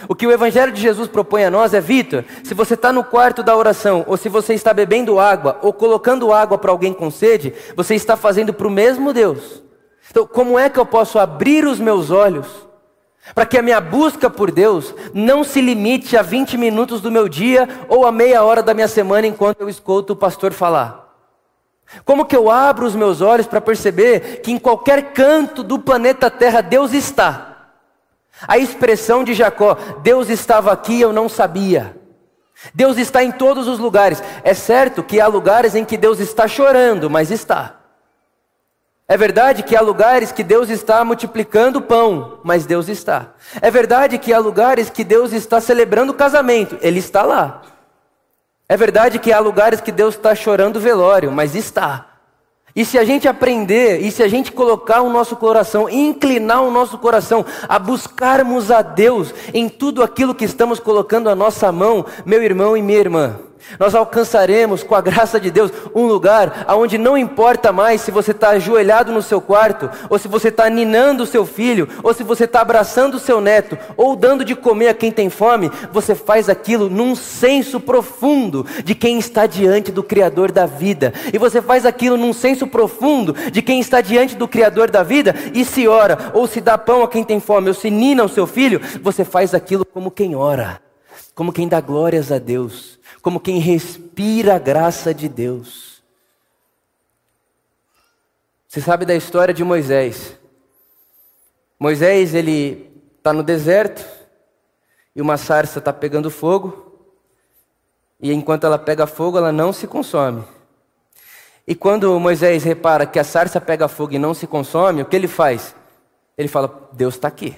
O 0.09 0.15
que 0.15 0.27
o 0.27 0.33
Evangelho 0.33 0.73
de 0.73 0.81
Jesus 0.81 1.09
propõe 1.09 1.45
a 1.45 1.51
nós 1.51 1.75
é, 1.75 1.81
Vitor, 1.81 2.25
se 2.43 2.55
você 2.55 2.75
está 2.75 2.93
no 2.93 3.05
quarto 3.05 3.43
da 3.43 3.57
oração, 3.57 4.05
ou 4.07 4.17
se 4.17 4.29
você 4.29 4.55
está 4.55 4.73
bebendo 4.73 5.19
água, 5.19 5.59
ou 5.63 5.73
colocando 5.73 6.33
água 6.33 6.57
para 6.57 6.71
alguém 6.71 6.93
com 6.93 7.11
sede, 7.11 7.53
você 7.77 7.95
está 7.95 8.17
fazendo 8.17 8.55
para 8.55 8.67
o 8.67 8.71
mesmo 8.71 9.13
Deus. 9.13 9.63
Então, 10.11 10.27
como 10.27 10.59
é 10.59 10.71
que 10.71 10.79
eu 10.79 10.87
posso 10.87 11.19
abrir 11.19 11.67
os 11.67 11.79
meus 11.79 12.11
olhos 12.11 12.47
para 13.35 13.47
que 13.47 13.59
a 13.59 13.63
minha 13.63 13.81
busca 13.81 14.31
por 14.31 14.51
Deus 14.51 14.95
não 15.13 15.45
se 15.45 15.61
limite 15.61 16.17
a 16.17 16.23
20 16.23 16.57
minutos 16.57 17.01
do 17.01 17.11
meu 17.11 17.29
dia 17.29 17.69
ou 17.89 18.07
a 18.07 18.13
meia 18.13 18.43
hora 18.43 18.63
da 18.63 18.73
minha 18.73 18.89
semana 18.89 19.27
enquanto 19.27 19.61
eu 19.61 19.69
escuto 19.69 20.15
o 20.15 20.17
pastor 20.17 20.53
falar? 20.53 21.00
Como 22.05 22.25
que 22.25 22.37
eu 22.37 22.51
abro 22.51 22.87
os 22.87 22.95
meus 22.95 23.21
olhos 23.21 23.47
para 23.47 23.61
perceber 23.61 24.41
que 24.43 24.53
em 24.53 24.59
qualquer 24.59 25.13
canto 25.13 25.63
do 25.63 25.79
planeta 25.79 26.31
Terra 26.31 26.61
Deus 26.61 26.93
está? 26.93 27.51
A 28.47 28.57
expressão 28.57 29.23
de 29.23 29.35
Jacó, 29.35 29.77
Deus 30.03 30.29
estava 30.31 30.73
aqui, 30.73 31.01
eu 31.01 31.13
não 31.13 31.29
sabia. 31.29 31.97
Deus 32.75 32.97
está 32.97 33.23
em 33.23 33.33
todos 33.33 33.67
os 33.67 33.79
lugares. 33.79 34.23
É 34.43 34.55
certo 34.55 35.03
que 35.03 35.21
há 35.21 35.27
lugares 35.27 35.75
em 35.75 35.85
que 35.85 35.97
Deus 35.97 36.21
está 36.21 36.47
chorando, 36.47 37.11
mas 37.11 37.31
está. 37.31 37.77
É 39.09 39.17
verdade 39.17 39.65
que 39.65 39.75
há 39.75 39.81
lugares 39.81 40.31
que 40.31 40.45
Deus 40.45 40.71
está 40.71 41.05
multiplicando 41.05 41.83
pão, 41.83 42.39
mas 42.45 42.65
Deus 42.65 42.89
está. 42.89 43.35
É 43.61 43.69
verdade 43.69 44.19
que 44.19 44.33
há 44.33 44.39
lugares 44.39 44.89
que 44.89 45.03
Deus 45.03 45.33
está 45.33 45.61
celebrando 45.61 46.15
casamento, 46.15 46.79
Ele 46.81 47.01
está 47.01 47.23
lá. 47.23 47.63
É 48.71 48.77
verdade 48.77 49.19
que 49.19 49.33
há 49.33 49.41
lugares 49.41 49.81
que 49.81 49.91
Deus 49.91 50.15
está 50.15 50.33
chorando 50.33 50.79
velório, 50.79 51.33
mas 51.33 51.57
está. 51.57 52.07
E 52.77 52.85
se 52.85 52.97
a 53.01 53.03
gente 53.03 53.27
aprender, 53.27 54.01
e 54.01 54.13
se 54.13 54.23
a 54.23 54.29
gente 54.29 54.53
colocar 54.53 55.03
o 55.03 55.11
nosso 55.11 55.35
coração, 55.35 55.89
inclinar 55.91 56.63
o 56.63 56.71
nosso 56.71 56.97
coração 56.97 57.45
a 57.69 57.81
buscarmos 57.81 58.71
a 58.71 58.81
Deus 58.81 59.35
em 59.53 59.69
tudo 59.69 60.05
aquilo 60.05 60.37
que 60.37 60.45
estamos 60.45 60.79
colocando 60.79 61.29
a 61.29 61.35
nossa 61.35 61.73
mão, 61.73 62.07
meu 62.25 62.45
irmão 62.45 62.77
e 62.77 62.81
minha 62.81 63.01
irmã, 63.01 63.41
nós 63.79 63.95
alcançaremos, 63.95 64.83
com 64.83 64.95
a 64.95 65.01
graça 65.01 65.39
de 65.41 65.51
Deus, 65.51 65.71
um 65.95 66.07
lugar 66.07 66.67
onde 66.69 66.99
não 66.99 67.17
importa 67.17 67.73
mais 67.73 68.01
se 68.01 68.11
você 68.11 68.33
está 68.33 68.51
ajoelhado 68.51 69.13
no 69.13 69.23
seu 69.23 69.41
quarto, 69.41 69.91
ou 70.09 70.19
se 70.19 70.29
você 70.29 70.49
está 70.49 70.69
ninando 70.69 71.23
o 71.23 71.27
seu 71.27 71.47
filho, 71.47 71.89
ou 72.03 72.13
se 72.13 72.23
você 72.23 72.45
está 72.45 72.61
abraçando 72.61 73.15
o 73.15 73.21
seu 73.21 73.41
neto, 73.41 73.79
ou 73.97 74.17
dando 74.17 74.45
de 74.45 74.55
comer 74.55 74.89
a 74.89 74.95
quem 74.95 75.11
tem 75.11 75.31
fome, 75.31 75.71
você 75.93 76.15
faz 76.15 76.49
aquilo 76.49 76.89
num 76.89 77.15
senso 77.15 77.81
profundo 77.81 78.67
de 78.85 78.95
quem 78.95 79.19
está 79.19 79.47
diante 79.47 79.93
do 79.93 80.03
Criador 80.03 80.51
da 80.51 80.67
vida, 80.67 81.13
e 81.33 81.39
você 81.39 81.63
faz 81.63 81.87
aquilo 81.87 82.17
num 82.17 82.33
senso 82.33 82.67
profundo 82.67 83.35
de 83.51 83.63
quem 83.63 83.81
está 83.81 84.01
diante 84.01 84.37
do 84.37 84.49
Criador 84.49 84.91
da 84.91 85.03
vida, 85.03 85.35
e 85.55 85.65
se 85.65 85.87
ora, 85.87 86.31
ou 86.35 86.47
se 86.47 86.61
dá 86.61 86.77
pão 86.77 87.03
a 87.03 87.09
quem 87.09 87.25
tem 87.25 87.41
fome, 87.41 87.69
ou 87.69 87.75
se 87.75 87.91
nina 87.91 88.25
o 88.25 88.29
seu 88.29 88.47
filho, 88.47 88.81
você 89.03 89.25
faz 89.25 89.55
aquilo 89.55 89.85
como 89.85 90.11
quem 90.11 90.35
ora, 90.35 90.81
como 91.35 91.53
quem 91.53 91.69
dá 91.69 91.81
glórias 91.81 92.31
a 92.33 92.39
Deus 92.39 93.00
como 93.21 93.39
quem 93.41 93.59
respira 93.59 94.57
a 94.57 94.59
graça 94.59 95.13
de 95.15 95.29
Deus. 95.29 96.03
Você 98.67 98.81
sabe 98.81 99.05
da 99.05 99.15
história 99.15 99.53
de 99.53 99.65
Moisés. 99.65 100.39
Moisés, 101.79 102.35
ele 102.35 102.91
está 103.19 103.33
no 103.33 103.43
deserto 103.43 104.07
e 105.15 105.21
uma 105.21 105.37
sarça 105.37 105.79
está 105.81 105.93
pegando 105.93 106.31
fogo. 106.31 106.87
E 108.21 108.33
enquanto 108.33 108.65
ela 108.65 108.79
pega 108.79 109.07
fogo, 109.07 109.39
ela 109.39 109.51
não 109.51 109.73
se 109.73 109.87
consome. 109.87 110.45
E 111.67 111.75
quando 111.75 112.19
Moisés 112.19 112.65
repara 112.65 113.07
que 113.07 113.19
a 113.19 113.25
sarça 113.25 113.61
pega 113.61 113.89
fogo 113.89 114.15
e 114.15 114.19
não 114.19 114.35
se 114.35 114.47
consome, 114.47 115.03
o 115.03 115.07
que 115.07 115.17
ele 115.17 115.29
faz? 115.29 115.75
Ele 116.37 116.49
fala: 116.49 116.89
Deus 116.93 117.15
está 117.15 117.29
aqui. 117.29 117.57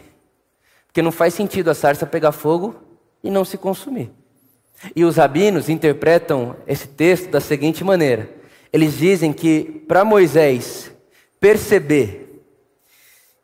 Porque 0.86 1.02
não 1.02 1.12
faz 1.12 1.34
sentido 1.34 1.70
a 1.70 1.74
sarça 1.74 2.06
pegar 2.06 2.32
fogo 2.32 2.74
e 3.22 3.30
não 3.30 3.44
se 3.44 3.56
consumir. 3.56 4.12
E 4.94 5.04
os 5.04 5.16
rabinos 5.16 5.68
interpretam 5.68 6.56
esse 6.66 6.88
texto 6.88 7.30
da 7.30 7.40
seguinte 7.40 7.84
maneira: 7.84 8.28
eles 8.72 8.96
dizem 8.96 9.32
que 9.32 9.84
para 9.86 10.04
Moisés 10.04 10.90
perceber 11.38 12.42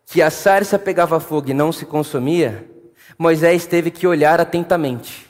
que 0.07 0.23
a 0.23 0.31
sarça 0.31 0.79
pegava 0.79 1.21
fogo 1.21 1.51
e 1.51 1.55
não 1.55 1.71
se 1.71 1.85
consumia, 1.85 2.67
Moisés 3.19 3.67
teve 3.67 3.91
que 3.91 4.07
olhar 4.07 4.41
atentamente. 4.41 5.29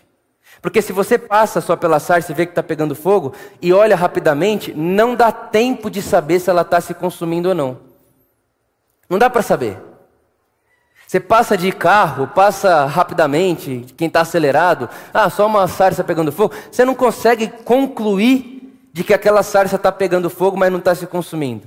Porque 0.60 0.82
se 0.82 0.92
você 0.92 1.16
passa 1.18 1.60
só 1.60 1.76
pela 1.76 2.00
sarça 2.00 2.32
e 2.32 2.34
vê 2.34 2.44
que 2.44 2.52
está 2.52 2.62
pegando 2.62 2.94
fogo 2.94 3.32
e 3.62 3.72
olha 3.72 3.94
rapidamente, 3.94 4.72
não 4.74 5.14
dá 5.14 5.30
tempo 5.30 5.90
de 5.90 6.02
saber 6.02 6.40
se 6.40 6.50
ela 6.50 6.62
está 6.62 6.80
se 6.80 6.94
consumindo 6.94 7.48
ou 7.48 7.54
não. 7.54 7.78
Não 9.08 9.18
dá 9.18 9.30
para 9.30 9.42
saber. 9.42 9.78
Você 11.08 11.18
passa 11.18 11.56
de 11.56 11.72
carro, 11.72 12.26
passa 12.26 12.84
rapidamente, 12.84 13.86
quem 13.96 14.08
está 14.08 14.20
acelerado, 14.20 14.90
ah, 15.14 15.30
só 15.30 15.46
uma 15.46 15.66
sarça 15.66 16.04
pegando 16.04 16.30
fogo. 16.30 16.54
Você 16.70 16.84
não 16.84 16.94
consegue 16.94 17.48
concluir 17.48 18.78
de 18.92 19.02
que 19.02 19.14
aquela 19.14 19.42
sarça 19.42 19.76
está 19.76 19.90
pegando 19.90 20.28
fogo, 20.28 20.58
mas 20.58 20.70
não 20.70 20.78
está 20.78 20.94
se 20.94 21.06
consumindo. 21.06 21.62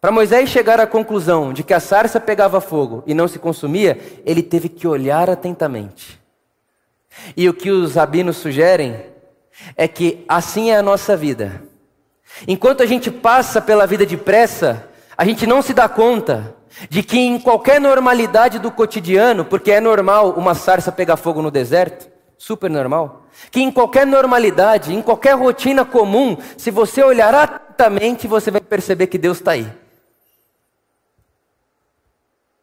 Para 0.00 0.10
Moisés 0.10 0.50
chegar 0.50 0.80
à 0.80 0.88
conclusão 0.88 1.52
de 1.52 1.62
que 1.62 1.72
a 1.72 1.78
sarça 1.78 2.18
pegava 2.18 2.60
fogo 2.60 3.04
e 3.06 3.14
não 3.14 3.28
se 3.28 3.38
consumia, 3.38 3.96
ele 4.26 4.42
teve 4.42 4.68
que 4.68 4.88
olhar 4.88 5.30
atentamente. 5.30 6.20
E 7.36 7.48
o 7.48 7.54
que 7.54 7.70
os 7.70 7.94
rabinos 7.94 8.38
sugerem 8.38 9.06
é 9.76 9.86
que 9.86 10.24
assim 10.26 10.72
é 10.72 10.76
a 10.78 10.82
nossa 10.82 11.16
vida. 11.16 11.62
Enquanto 12.48 12.82
a 12.82 12.86
gente 12.86 13.08
passa 13.08 13.62
pela 13.62 13.86
vida 13.86 14.04
depressa, 14.04 14.88
a 15.16 15.24
gente 15.24 15.46
não 15.46 15.62
se 15.62 15.72
dá 15.72 15.88
conta 15.88 16.56
de 16.88 17.02
que 17.02 17.18
em 17.18 17.38
qualquer 17.38 17.80
normalidade 17.80 18.58
do 18.58 18.70
cotidiano, 18.70 19.44
porque 19.44 19.70
é 19.72 19.80
normal 19.80 20.30
uma 20.32 20.54
sarça 20.54 20.90
pegar 20.90 21.16
fogo 21.16 21.42
no 21.42 21.50
deserto, 21.50 22.10
super 22.38 22.70
normal, 22.70 23.26
que 23.50 23.60
em 23.60 23.70
qualquer 23.70 24.06
normalidade, 24.06 24.94
em 24.94 25.02
qualquer 25.02 25.36
rotina 25.36 25.84
comum, 25.84 26.36
se 26.56 26.70
você 26.70 27.02
olhar 27.02 27.34
atentamente, 27.34 28.26
você 28.26 28.50
vai 28.50 28.60
perceber 28.60 29.06
que 29.06 29.18
Deus 29.18 29.38
está 29.38 29.52
aí. 29.52 29.70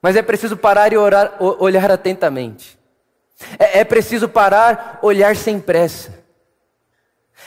Mas 0.01 0.15
é 0.15 0.21
preciso 0.21 0.55
parar 0.55 0.93
e 0.93 0.97
orar, 0.97 1.35
olhar 1.39 1.91
atentamente. 1.91 2.79
É, 3.57 3.79
é 3.79 3.83
preciso 3.83 4.27
parar, 4.27 4.99
olhar 5.01 5.35
sem 5.35 5.59
pressa. 5.59 6.17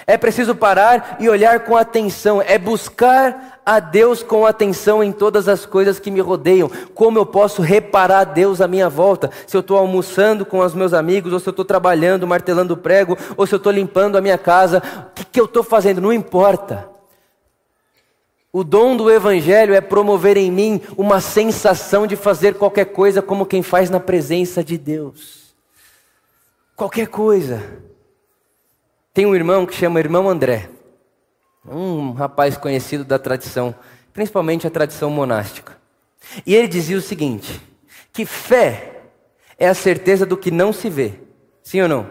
É 0.07 0.17
preciso 0.17 0.55
parar 0.55 1.17
e 1.21 1.29
olhar 1.29 1.61
com 1.61 1.77
atenção, 1.77 2.41
é 2.41 2.59
buscar 2.59 3.52
a 3.65 3.81
Deus 3.81 4.23
com 4.23 4.45
atenção 4.45 5.03
em 5.03 5.13
todas 5.13 5.49
as 5.49 5.65
coisas 5.65 5.99
que 5.99 6.11
me 6.11 6.21
rodeiam. 6.21 6.71
Como 6.95 7.19
eu 7.19 7.25
posso 7.25 7.63
reparar 7.63 8.25
Deus 8.25 8.61
à 8.61 8.69
minha 8.69 8.89
volta? 8.89 9.31
Se 9.47 9.57
eu 9.57 9.61
estou 9.61 9.79
almoçando 9.79 10.45
com 10.45 10.59
os 10.59 10.75
meus 10.75 10.93
amigos, 10.93 11.33
ou 11.33 11.41
se 11.41 11.49
eu 11.49 11.53
estou 11.53 11.65
trabalhando, 11.65 12.27
martelando 12.27 12.77
prego, 12.77 13.17
ou 13.37 13.47
se 13.47 13.55
eu 13.55 13.59
estou 13.59 13.73
limpando 13.73 14.17
a 14.17 14.21
minha 14.21 14.39
casa, 14.39 14.83
o 15.11 15.15
que, 15.15 15.25
que 15.25 15.41
eu 15.41 15.45
estou 15.45 15.63
fazendo? 15.63 16.01
Não 16.01 16.13
importa. 16.13 16.91
O 18.53 18.63
dom 18.63 18.97
do 18.97 19.11
Evangelho 19.11 19.75
é 19.75 19.81
promover 19.81 20.37
em 20.37 20.51
mim 20.51 20.81
uma 20.97 21.21
sensação 21.21 22.07
de 22.07 22.17
fazer 22.17 22.55
qualquer 22.55 22.87
coisa 22.87 23.23
como 23.23 23.47
quem 23.47 23.63
faz 23.63 23.89
na 23.89 23.99
presença 23.99 24.63
de 24.63 24.77
Deus. 24.77 25.55
Qualquer 26.77 27.07
coisa. 27.07 27.63
Tem 29.15 29.25
um 29.25 29.35
irmão 29.35 29.65
que 29.65 29.75
chama 29.75 30.01
Irmão 30.01 30.29
André, 30.29 30.69
um 31.67 32.13
rapaz 32.13 32.57
conhecido 32.57 33.05
da 33.05 33.19
tradição, 33.19 33.75
principalmente 34.13 34.67
a 34.67 34.71
tradição 34.71 35.11
monástica. 35.11 35.77
E 36.47 36.55
ele 36.55 36.69
dizia 36.69 36.97
o 36.97 37.03
seguinte: 37.03 37.61
que 38.13 38.25
fé 38.25 39.03
é 39.59 39.69
a 39.69 39.75
certeza 39.75 40.27
do 40.27 40.37
que 40.37 40.51
não 40.51 40.73
se 40.73 40.91
vê. 40.91 41.15
Sim 41.63 41.83
ou 41.83 41.89
não? 41.89 42.07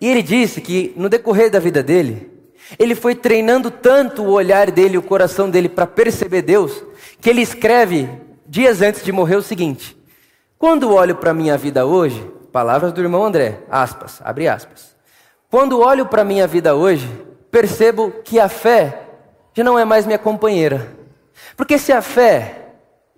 E 0.00 0.08
ele 0.08 0.22
disse 0.22 0.60
que 0.60 0.92
no 0.96 1.08
decorrer 1.08 1.50
da 1.50 1.58
vida 1.58 1.82
dele, 1.82 2.30
ele 2.78 2.94
foi 2.94 3.14
treinando 3.14 3.70
tanto 3.70 4.22
o 4.22 4.30
olhar 4.30 4.70
dele, 4.70 4.98
o 4.98 5.02
coração 5.02 5.48
dele 5.48 5.68
para 5.68 5.86
perceber 5.86 6.42
Deus, 6.42 6.84
que 7.20 7.30
ele 7.30 7.42
escreve 7.42 8.08
dias 8.46 8.82
antes 8.82 9.04
de 9.04 9.12
morrer 9.12 9.36
o 9.36 9.42
seguinte: 9.42 9.96
Quando 10.58 10.92
olho 10.92 11.16
para 11.16 11.34
minha 11.34 11.56
vida 11.56 11.86
hoje, 11.86 12.20
palavras 12.52 12.92
do 12.92 13.00
irmão 13.00 13.24
André, 13.24 13.60
aspas, 13.70 14.20
abre 14.24 14.48
aspas. 14.48 14.94
Quando 15.48 15.80
olho 15.80 16.06
para 16.06 16.24
minha 16.24 16.46
vida 16.46 16.74
hoje, 16.76 17.08
percebo 17.50 18.10
que 18.24 18.38
a 18.38 18.48
fé 18.48 19.02
já 19.54 19.64
não 19.64 19.78
é 19.78 19.84
mais 19.84 20.06
minha 20.06 20.18
companheira. 20.18 20.96
Porque 21.56 21.78
se 21.78 21.92
a 21.92 22.00
fé 22.00 22.72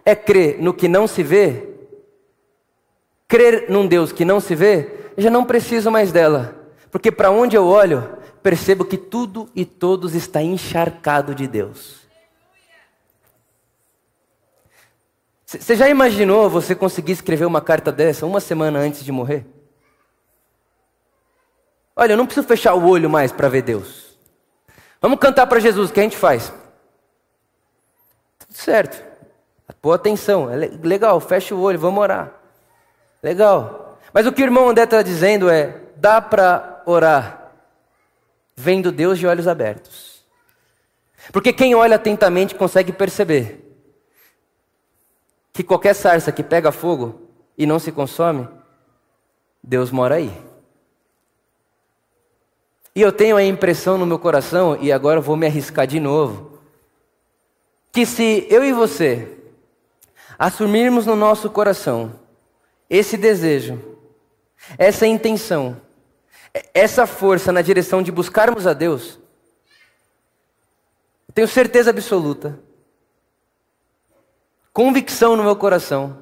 é 0.04 0.14
crer 0.14 0.60
no 0.60 0.72
que 0.72 0.88
não 0.88 1.06
se 1.06 1.22
vê, 1.22 1.68
crer 3.28 3.70
num 3.70 3.86
Deus 3.86 4.12
que 4.12 4.24
não 4.24 4.40
se 4.40 4.54
vê, 4.54 4.90
já 5.16 5.30
não 5.30 5.44
preciso 5.44 5.90
mais 5.90 6.12
dela. 6.12 6.56
Porque 6.90 7.10
para 7.10 7.30
onde 7.30 7.56
eu 7.56 7.64
olho, 7.64 8.18
percebo 8.42 8.84
que 8.84 8.98
tudo 8.98 9.48
e 9.54 9.64
todos 9.64 10.14
está 10.14 10.42
encharcado 10.42 11.34
de 11.34 11.46
Deus. 11.46 12.02
Você 15.46 15.76
já 15.76 15.88
imaginou 15.88 16.48
você 16.48 16.74
conseguir 16.74 17.12
escrever 17.12 17.44
uma 17.44 17.60
carta 17.60 17.92
dessa 17.92 18.24
uma 18.24 18.40
semana 18.40 18.78
antes 18.78 19.04
de 19.04 19.12
morrer? 19.12 19.46
Olha, 21.94 22.14
eu 22.14 22.16
não 22.16 22.24
preciso 22.24 22.46
fechar 22.46 22.74
o 22.74 22.88
olho 22.88 23.10
mais 23.10 23.32
para 23.32 23.50
ver 23.50 23.62
Deus. 23.62 24.11
Vamos 25.02 25.18
cantar 25.18 25.48
para 25.48 25.58
Jesus, 25.58 25.90
o 25.90 25.92
que 25.92 25.98
a 25.98 26.04
gente 26.04 26.16
faz? 26.16 26.52
Tudo 28.38 28.54
certo. 28.54 29.02
Boa 29.82 29.96
atenção, 29.96 30.48
é 30.48 30.54
legal, 30.56 31.18
fecha 31.18 31.56
o 31.56 31.60
olho, 31.60 31.78
vamos 31.78 32.00
orar. 32.00 32.30
Legal. 33.20 33.98
Mas 34.12 34.26
o 34.26 34.32
que 34.32 34.40
o 34.40 34.44
irmão 34.44 34.68
André 34.68 34.84
está 34.84 35.02
dizendo 35.02 35.50
é: 35.50 35.80
dá 35.96 36.20
para 36.20 36.82
orar 36.86 37.50
vendo 38.54 38.92
Deus 38.92 39.18
de 39.18 39.26
olhos 39.26 39.48
abertos. 39.48 40.24
Porque 41.32 41.52
quem 41.52 41.74
olha 41.74 41.96
atentamente 41.96 42.54
consegue 42.54 42.92
perceber 42.92 43.76
que 45.52 45.64
qualquer 45.64 45.94
sarça 45.94 46.30
que 46.30 46.44
pega 46.44 46.70
fogo 46.70 47.28
e 47.58 47.66
não 47.66 47.80
se 47.80 47.90
consome, 47.90 48.48
Deus 49.62 49.90
mora 49.90 50.14
aí. 50.14 50.51
E 52.94 53.00
eu 53.00 53.10
tenho 53.10 53.36
a 53.36 53.42
impressão 53.42 53.96
no 53.96 54.06
meu 54.06 54.18
coração, 54.18 54.76
e 54.80 54.92
agora 54.92 55.18
eu 55.18 55.22
vou 55.22 55.36
me 55.36 55.46
arriscar 55.46 55.86
de 55.86 55.98
novo, 55.98 56.58
que 57.90 58.04
se 58.04 58.46
eu 58.50 58.64
e 58.64 58.72
você 58.72 59.28
assumirmos 60.38 61.06
no 61.06 61.14
nosso 61.14 61.48
coração 61.50 62.18
esse 62.88 63.16
desejo, 63.16 63.80
essa 64.76 65.06
intenção, 65.06 65.80
essa 66.74 67.06
força 67.06 67.50
na 67.50 67.62
direção 67.62 68.02
de 68.02 68.12
buscarmos 68.12 68.66
a 68.66 68.72
Deus, 68.72 69.18
tenho 71.34 71.48
certeza 71.48 71.90
absoluta, 71.90 72.58
convicção 74.72 75.36
no 75.36 75.44
meu 75.44 75.56
coração, 75.56 76.18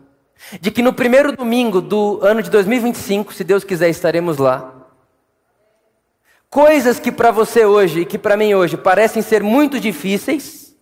de 0.60 0.70
que 0.70 0.82
no 0.82 0.92
primeiro 0.92 1.32
domingo 1.36 1.80
do 1.80 2.20
ano 2.22 2.42
de 2.42 2.50
2025, 2.50 3.34
se 3.34 3.44
Deus 3.44 3.64
quiser, 3.64 3.88
estaremos 3.88 4.38
lá. 4.38 4.69
Coisas 6.50 6.98
que 6.98 7.12
para 7.12 7.30
você 7.30 7.64
hoje 7.64 8.00
e 8.00 8.04
que 8.04 8.18
para 8.18 8.36
mim 8.36 8.54
hoje 8.54 8.76
parecem 8.76 9.22
ser 9.22 9.40
muito 9.40 9.78
difíceis, 9.78 10.74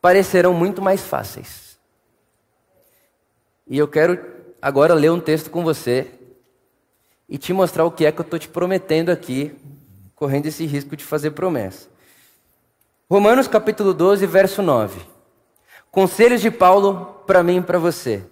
parecerão 0.00 0.52
muito 0.52 0.82
mais 0.82 1.00
fáceis. 1.00 1.78
E 3.68 3.78
eu 3.78 3.86
quero 3.86 4.18
agora 4.60 4.94
ler 4.94 5.12
um 5.12 5.20
texto 5.20 5.48
com 5.48 5.62
você 5.62 6.10
e 7.28 7.38
te 7.38 7.52
mostrar 7.52 7.84
o 7.84 7.90
que 7.92 8.04
é 8.04 8.10
que 8.10 8.20
eu 8.20 8.24
estou 8.24 8.36
te 8.36 8.48
prometendo 8.48 9.10
aqui, 9.10 9.56
correndo 10.16 10.46
esse 10.46 10.66
risco 10.66 10.96
de 10.96 11.04
fazer 11.04 11.30
promessa. 11.30 11.88
Romanos 13.08 13.46
capítulo 13.46 13.94
12, 13.94 14.26
verso 14.26 14.60
9. 14.60 15.00
Conselhos 15.88 16.40
de 16.40 16.50
Paulo 16.50 17.22
para 17.28 17.44
mim 17.44 17.58
e 17.58 17.62
para 17.62 17.78
você. 17.78 18.24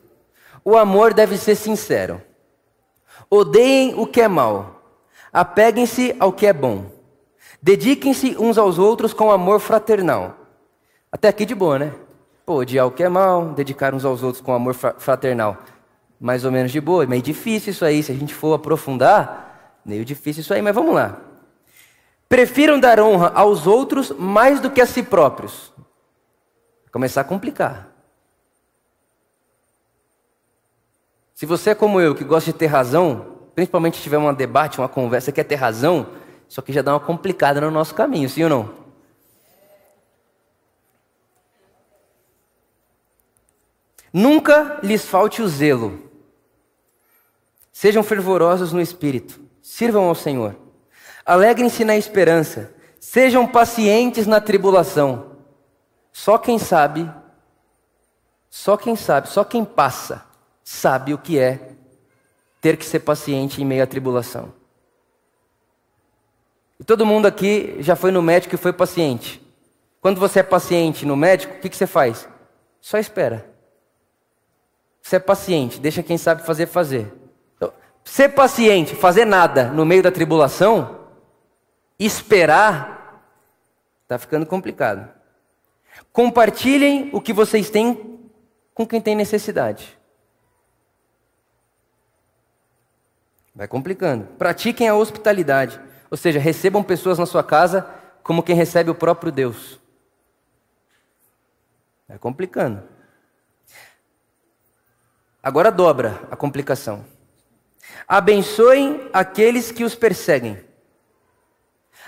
O 0.65 0.77
amor 0.77 1.15
deve 1.15 1.39
ser 1.39 1.55
sincero. 1.55 2.21
Odeiem 3.31 3.95
o 3.95 4.09
que 4.09 4.21
é 4.21 4.27
mal. 4.27 4.76
Apeguem-se 5.37 6.17
ao 6.19 6.33
que 6.33 6.47
é 6.47 6.53
bom. 6.55 6.87
Dediquem-se 7.61 8.39
uns 8.39 8.57
aos 8.57 8.79
outros 8.79 9.13
com 9.13 9.31
amor 9.31 9.61
fraternal. 9.61 10.35
Até 11.13 11.29
aqui 11.29 11.45
de 11.45 11.55
boa, 11.55 11.79
né? 11.79 11.93
Pô, 12.47 12.55
odiar 12.55 12.87
o 12.87 12.91
que 12.91 13.03
é 13.03 13.09
mal, 13.11 13.51
dedicar 13.51 13.93
uns 13.93 14.03
aos 14.03 14.23
outros 14.23 14.43
com 14.43 14.55
amor 14.55 14.73
fraternal. 14.73 15.59
Mais 16.19 16.47
ou 16.47 16.51
menos 16.51 16.73
de 16.73 16.81
boa, 16.81 17.05
meio 17.05 17.21
difícil 17.21 17.73
isso 17.73 17.85
aí. 17.85 18.03
Se 18.03 18.13
a 18.13 18.15
gente 18.15 18.35
for 18.35 18.55
aprofundar, 18.55 19.79
meio 19.85 20.07
difícil 20.07 20.41
isso 20.41 20.55
aí, 20.55 20.63
mas 20.63 20.75
vamos 20.75 20.95
lá. 20.95 21.21
Prefiram 22.31 22.81
dar 22.81 22.99
honra 22.99 23.31
aos 23.35 23.67
outros 23.67 24.13
mais 24.13 24.59
do 24.59 24.71
que 24.71 24.81
a 24.81 24.87
si 24.87 25.03
próprios. 25.03 25.71
Começar 26.91 27.21
a 27.21 27.25
complicar. 27.25 27.93
Se 31.35 31.45
você 31.45 31.71
é 31.71 31.75
como 31.75 32.01
eu, 32.01 32.15
que 32.15 32.25
gosta 32.25 32.51
de 32.51 32.57
ter 32.57 32.69
razão, 32.69 33.36
principalmente 33.57 33.97
se 33.97 34.03
tiver 34.03 34.19
um 34.19 34.35
debate, 34.35 34.79
uma 34.79 34.89
conversa, 34.89 35.33
quer 35.33 35.45
ter 35.45 35.55
razão, 35.55 36.07
isso 36.47 36.61
aqui 36.61 36.75
já 36.75 36.83
dá 36.83 36.93
uma 36.93 37.01
complicada 37.01 37.59
no 37.59 37.71
nosso 37.71 37.95
caminho, 37.95 38.29
sim 38.29 38.45
ou 38.45 38.51
não? 38.51 38.75
Nunca 44.13 44.79
lhes 44.83 45.07
falte 45.07 45.41
o 45.41 45.49
zelo. 45.49 46.03
Sejam 47.73 48.03
fervorosos 48.03 48.75
no 48.75 48.81
espírito, 48.81 49.41
sirvam 49.63 50.05
ao 50.05 50.15
Senhor. 50.15 50.55
Alegrem-se 51.25 51.83
na 51.83 51.97
esperança, 51.97 52.75
sejam 53.01 53.47
pacientes 53.47 54.27
na 54.27 54.39
tribulação. 54.39 55.39
Só 56.13 56.37
quem 56.37 56.59
sabe, 56.59 57.11
só 58.51 58.77
quem 58.77 58.95
sabe, 58.95 59.31
só 59.31 59.43
quem 59.45 59.65
passa, 59.65 60.27
sabe 60.63 61.15
o 61.15 61.19
que 61.19 61.39
é 61.39 61.76
ter 62.61 62.77
que 62.77 62.85
ser 62.85 63.01
paciente 63.01 63.63
em 63.63 63.65
meio 63.65 63.83
à 63.83 63.87
tribulação. 63.87 64.53
E 66.79 66.85
todo 66.85 67.07
mundo 67.07 67.27
aqui 67.27 67.77
já 67.81 67.97
foi 67.97 68.11
no 68.11 68.23
médico 68.23 68.55
e 68.55 68.59
foi 68.59 68.73
paciente. 68.73 69.43
Quando 70.01 70.21
você 70.21 70.41
é 70.41 70.43
paciente 70.43 71.07
no 71.07 71.17
médico, 71.17 71.55
o 71.55 71.61
que, 71.61 71.69
que 71.69 71.77
você 71.77 71.87
faz? 71.87 72.29
Só 72.81 72.99
espera. 72.99 73.49
Você 75.03 75.17
é 75.17 75.21
paciente, 75.21 75.81
deixa 75.81 76.03
quem 76.03 76.19
sabe 76.19 76.43
fazer 76.45 76.67
fazer. 76.67 77.13
Então, 77.57 77.73
ser 78.05 78.31
paciente, 78.31 78.95
fazer 78.95 79.25
nada 79.25 79.71
no 79.71 79.87
meio 79.87 80.03
da 80.03 80.11
tribulação, 80.11 81.01
esperar, 81.99 83.23
está 84.03 84.19
ficando 84.19 84.47
complicado. 84.47 85.09
Compartilhem 86.13 87.11
o 87.13 87.21
que 87.21 87.33
vocês 87.33 87.71
têm 87.71 88.19
com 88.75 88.87
quem 88.87 89.01
tem 89.01 89.15
necessidade. 89.15 89.96
Vai 93.57 93.67
complicando. 93.67 94.27
Pratiquem 94.37 94.87
a 94.87 94.95
hospitalidade, 94.95 95.81
ou 96.11 96.17
seja, 96.17 96.39
recebam 96.39 96.83
pessoas 96.83 97.19
na 97.19 97.25
sua 97.25 97.43
casa 97.43 97.89
como 98.23 98.43
quem 98.43 98.55
recebe 98.55 98.91
o 98.91 98.95
próprio 98.95 99.33
Deus. 99.33 99.81
Vai 102.07 102.19
complicando. 102.19 102.83
Agora 105.43 105.73
dobra 105.73 106.21
a 106.31 106.37
complicação. 106.37 107.03
Abençoem 108.07 109.09
aqueles 109.11 109.73
que 109.73 109.85
os 109.85 109.95
perseguem. 109.95 110.63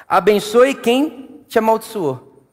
Abençoe 0.06 0.74
quem 0.74 1.44
te 1.48 1.58
amaldiçoou. 1.58 2.46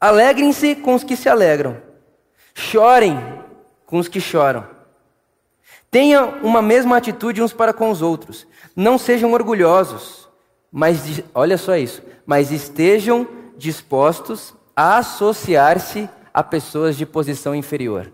Alegrem-se 0.00 0.76
com 0.76 0.94
os 0.94 1.02
que 1.02 1.16
se 1.16 1.28
alegram. 1.28 1.82
Chorem 2.54 3.18
com 3.84 3.98
os 3.98 4.06
que 4.06 4.20
choram. 4.20 4.77
Tenham 5.90 6.40
uma 6.42 6.60
mesma 6.60 6.96
atitude 6.96 7.42
uns 7.42 7.52
para 7.52 7.72
com 7.72 7.90
os 7.90 8.02
outros. 8.02 8.46
Não 8.76 8.98
sejam 8.98 9.32
orgulhosos, 9.32 10.28
mas 10.70 11.22
olha 11.34 11.56
só 11.56 11.76
isso, 11.76 12.02
mas 12.26 12.50
estejam 12.50 13.26
dispostos 13.56 14.54
a 14.76 14.98
associar-se 14.98 16.08
a 16.32 16.42
pessoas 16.42 16.96
de 16.96 17.06
posição 17.06 17.54
inferior. 17.54 18.12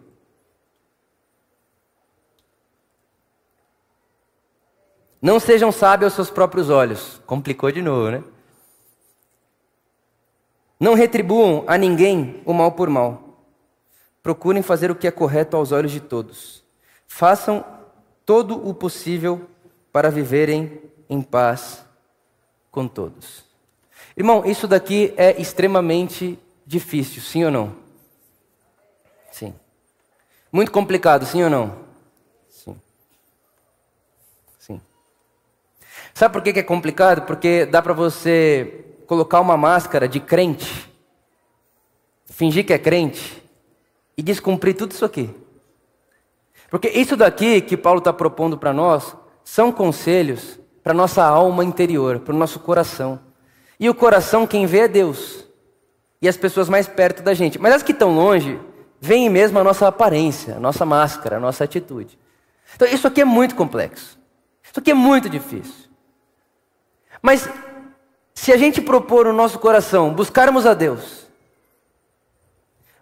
Não 5.20 5.40
sejam 5.40 5.72
sábios 5.72 6.12
aos 6.12 6.14
seus 6.14 6.30
próprios 6.30 6.70
olhos. 6.70 7.20
Complicou 7.26 7.72
de 7.72 7.82
novo, 7.82 8.10
né? 8.10 8.22
Não 10.78 10.94
retribuam 10.94 11.64
a 11.66 11.78
ninguém 11.78 12.42
o 12.44 12.52
mal 12.52 12.72
por 12.72 12.90
mal. 12.90 13.42
Procurem 14.22 14.62
fazer 14.62 14.90
o 14.90 14.94
que 14.94 15.06
é 15.06 15.10
correto 15.10 15.56
aos 15.56 15.72
olhos 15.72 15.92
de 15.92 16.00
todos. 16.00 16.63
Façam 17.06 17.64
todo 18.26 18.68
o 18.68 18.74
possível 18.74 19.48
para 19.92 20.10
viverem 20.10 20.80
em 21.08 21.22
paz 21.22 21.84
com 22.70 22.88
todos. 22.88 23.44
Irmão, 24.16 24.44
isso 24.44 24.66
daqui 24.66 25.12
é 25.16 25.40
extremamente 25.40 26.38
difícil, 26.66 27.22
sim 27.22 27.44
ou 27.44 27.50
não? 27.50 27.76
Sim. 29.30 29.54
Muito 30.52 30.70
complicado, 30.70 31.26
sim 31.26 31.42
ou 31.42 31.50
não? 31.50 31.84
Sabe 36.14 36.32
por 36.32 36.42
que 36.42 36.60
é 36.60 36.62
complicado? 36.62 37.26
Porque 37.26 37.66
dá 37.66 37.82
para 37.82 37.92
você 37.92 38.84
colocar 39.04 39.40
uma 39.40 39.56
máscara 39.56 40.06
de 40.06 40.20
crente, 40.20 40.88
fingir 42.26 42.64
que 42.64 42.72
é 42.72 42.78
crente 42.78 43.42
e 44.16 44.22
descumprir 44.22 44.76
tudo 44.76 44.92
isso 44.92 45.04
aqui. 45.04 45.28
Porque 46.74 46.88
isso 46.88 47.16
daqui 47.16 47.60
que 47.60 47.76
Paulo 47.76 47.98
está 47.98 48.12
propondo 48.12 48.58
para 48.58 48.72
nós 48.72 49.14
são 49.44 49.70
conselhos 49.70 50.58
para 50.82 50.92
nossa 50.92 51.22
alma 51.22 51.64
interior, 51.64 52.18
para 52.18 52.34
o 52.34 52.37
nosso 52.37 52.58
coração. 52.58 53.20
E 53.78 53.88
o 53.88 53.94
coração, 53.94 54.44
quem 54.44 54.66
vê 54.66 54.80
é 54.80 54.88
Deus. 54.88 55.44
E 56.20 56.26
as 56.26 56.37
pessoas 56.37 56.68
mais 56.68 56.88
perto 56.88 57.22
da 57.22 57.32
gente. 57.32 57.60
Mas 57.60 57.74
as 57.74 57.82
que 57.84 57.92
estão 57.92 58.12
longe, 58.12 58.58
veem 59.00 59.30
mesmo 59.30 59.56
a 59.60 59.62
nossa 59.62 59.87
aparência, 59.87 60.56
a 60.56 60.58
nossa 60.58 60.84
máscara, 60.84 61.37
a 61.37 61.40
nossa 61.40 61.62
atitude. 61.62 62.18
Então 62.74 62.88
isso 62.88 63.06
aqui 63.06 63.20
é 63.20 63.24
muito 63.24 63.54
complexo. 63.54 64.18
Isso 64.60 64.80
aqui 64.80 64.90
é 64.90 64.94
muito 64.94 65.30
difícil. 65.30 65.88
Mas 67.22 67.48
se 68.34 68.52
a 68.52 68.56
gente 68.56 68.80
propor 68.80 69.26
no 69.26 69.32
nosso 69.32 69.60
coração 69.60 70.12
buscarmos 70.12 70.66
a 70.66 70.74
Deus, 70.74 71.24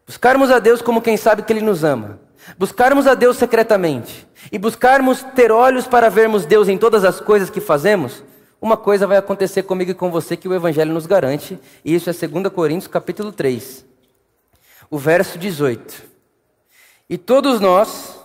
Buscarmos 0.06 0.50
a 0.50 0.58
Deus 0.58 0.82
como 0.82 1.00
quem 1.00 1.16
sabe 1.16 1.42
que 1.42 1.52
Ele 1.52 1.62
nos 1.62 1.84
ama. 1.84 2.20
Buscarmos 2.58 3.06
a 3.06 3.14
Deus 3.14 3.36
secretamente. 3.36 4.26
E 4.50 4.58
buscarmos 4.58 5.22
ter 5.34 5.52
olhos 5.52 5.86
para 5.86 6.10
vermos 6.10 6.44
Deus 6.44 6.68
em 6.68 6.78
todas 6.78 7.04
as 7.04 7.20
coisas 7.20 7.50
que 7.50 7.60
fazemos. 7.60 8.22
Uma 8.60 8.76
coisa 8.76 9.06
vai 9.06 9.16
acontecer 9.16 9.62
comigo 9.64 9.90
e 9.90 9.94
com 9.94 10.10
você 10.10 10.36
que 10.36 10.48
o 10.48 10.54
Evangelho 10.54 10.92
nos 10.92 11.06
garante. 11.06 11.58
E 11.84 11.94
isso 11.94 12.10
é 12.10 12.12
2 12.12 12.48
Coríntios 12.48 12.86
capítulo 12.86 13.32
3. 13.32 13.84
O 14.90 14.98
verso 14.98 15.38
18. 15.38 16.02
E 17.08 17.18
todos 17.18 17.60
nós, 17.60 18.18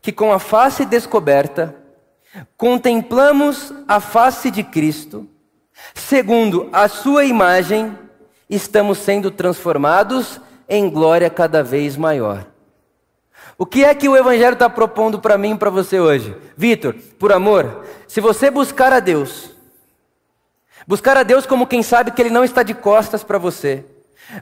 que 0.00 0.12
com 0.12 0.32
a 0.32 0.38
face 0.38 0.84
descoberta, 0.84 1.76
contemplamos 2.56 3.72
a 3.86 4.00
face 4.00 4.50
de 4.50 4.62
Cristo, 4.62 5.28
segundo 5.94 6.68
a 6.72 6.88
sua 6.88 7.24
imagem, 7.24 7.96
estamos 8.48 8.98
sendo 8.98 9.30
transformados 9.30 10.40
em 10.68 10.88
glória 10.88 11.28
cada 11.28 11.62
vez 11.62 11.96
maior. 11.96 12.51
O 13.62 13.64
que 13.64 13.84
é 13.84 13.94
que 13.94 14.08
o 14.08 14.16
Evangelho 14.16 14.54
está 14.54 14.68
propondo 14.68 15.20
para 15.20 15.38
mim 15.38 15.52
e 15.52 15.56
para 15.56 15.70
você 15.70 16.00
hoje? 16.00 16.36
Vitor, 16.56 16.96
por 17.16 17.32
amor, 17.32 17.84
se 18.08 18.20
você 18.20 18.50
buscar 18.50 18.92
a 18.92 18.98
Deus, 18.98 19.50
buscar 20.84 21.16
a 21.16 21.22
Deus 21.22 21.46
como 21.46 21.68
quem 21.68 21.80
sabe 21.80 22.10
que 22.10 22.20
Ele 22.20 22.30
não 22.30 22.42
está 22.42 22.64
de 22.64 22.74
costas 22.74 23.22
para 23.22 23.38
você, 23.38 23.84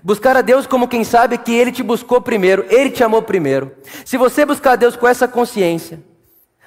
buscar 0.03 0.39
a 0.39 0.41
Deus 0.41 0.67
como 0.67 0.89
quem 0.89 1.05
sabe 1.05 1.37
que 1.37 1.53
Ele 1.53 1.71
te 1.71 1.83
buscou 1.83 2.23
primeiro, 2.23 2.65
Ele 2.71 2.89
te 2.89 3.05
amou 3.05 3.21
primeiro. 3.21 3.73
Se 4.07 4.17
você 4.17 4.47
buscar 4.47 4.73
a 4.73 4.77
Deus 4.77 4.97
com 4.97 5.07
essa 5.07 5.29
consciência, 5.29 6.01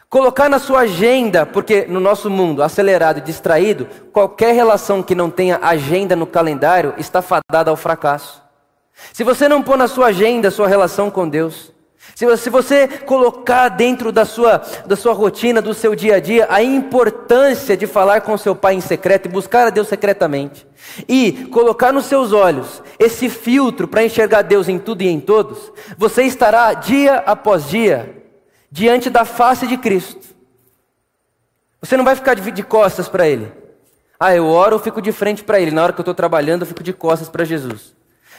colocar 0.07 0.47
na 0.47 0.59
sua 0.59 0.81
agenda, 0.81 1.47
porque 1.47 1.87
no 1.87 1.99
nosso 1.99 2.29
mundo 2.29 2.61
acelerado 2.61 3.17
e 3.17 3.21
distraído, 3.21 3.87
qualquer 4.11 4.53
relação 4.53 5.01
que 5.01 5.15
não 5.15 5.31
tenha 5.31 5.59
agenda 5.59 6.15
no 6.15 6.27
calendário 6.27 6.93
está 6.99 7.19
fadada 7.19 7.71
ao 7.71 7.75
fracasso. 7.75 8.43
Se 9.11 9.23
você 9.23 9.49
não 9.49 9.63
pôr 9.63 9.75
na 9.75 9.87
sua 9.87 10.09
agenda 10.09 10.51
sua 10.51 10.67
relação 10.67 11.09
com 11.09 11.27
Deus, 11.27 11.72
se 12.15 12.49
você 12.49 12.87
colocar 12.87 13.69
dentro 13.69 14.11
da 14.11 14.23
sua, 14.23 14.61
da 14.85 14.95
sua 14.95 15.13
rotina, 15.13 15.61
do 15.61 15.73
seu 15.73 15.95
dia 15.95 16.15
a 16.15 16.19
dia, 16.19 16.45
a 16.49 16.61
importância 16.61 17.75
de 17.75 17.87
falar 17.87 18.21
com 18.21 18.37
seu 18.37 18.55
pai 18.55 18.75
em 18.75 18.81
secreto 18.81 19.25
e 19.25 19.31
buscar 19.31 19.67
a 19.67 19.69
Deus 19.71 19.87
secretamente, 19.87 20.67
e 21.07 21.47
colocar 21.51 21.91
nos 21.91 22.05
seus 22.05 22.31
olhos 22.31 22.83
esse 22.99 23.29
filtro 23.29 23.87
para 23.87 24.03
enxergar 24.03 24.43
Deus 24.43 24.69
em 24.69 24.77
tudo 24.77 25.01
e 25.01 25.07
em 25.07 25.19
todos, 25.19 25.71
você 25.97 26.23
estará 26.23 26.73
dia 26.73 27.15
após 27.25 27.67
dia 27.67 28.23
diante 28.71 29.09
da 29.09 29.25
face 29.25 29.65
de 29.65 29.77
Cristo. 29.77 30.33
Você 31.81 31.97
não 31.97 32.05
vai 32.05 32.15
ficar 32.15 32.35
de 32.35 32.63
costas 32.63 33.09
para 33.09 33.27
Ele. 33.27 33.51
Ah, 34.19 34.33
eu 34.35 34.47
oro, 34.47 34.75
eu 34.75 34.79
fico 34.79 35.01
de 35.01 35.11
frente 35.11 35.43
para 35.43 35.59
Ele. 35.59 35.71
Na 35.71 35.83
hora 35.83 35.91
que 35.91 35.99
eu 35.99 36.03
estou 36.03 36.13
trabalhando, 36.13 36.61
eu 36.61 36.67
fico 36.67 36.81
de 36.81 36.93
costas 36.93 37.27
para 37.27 37.43
Jesus. 37.43 37.93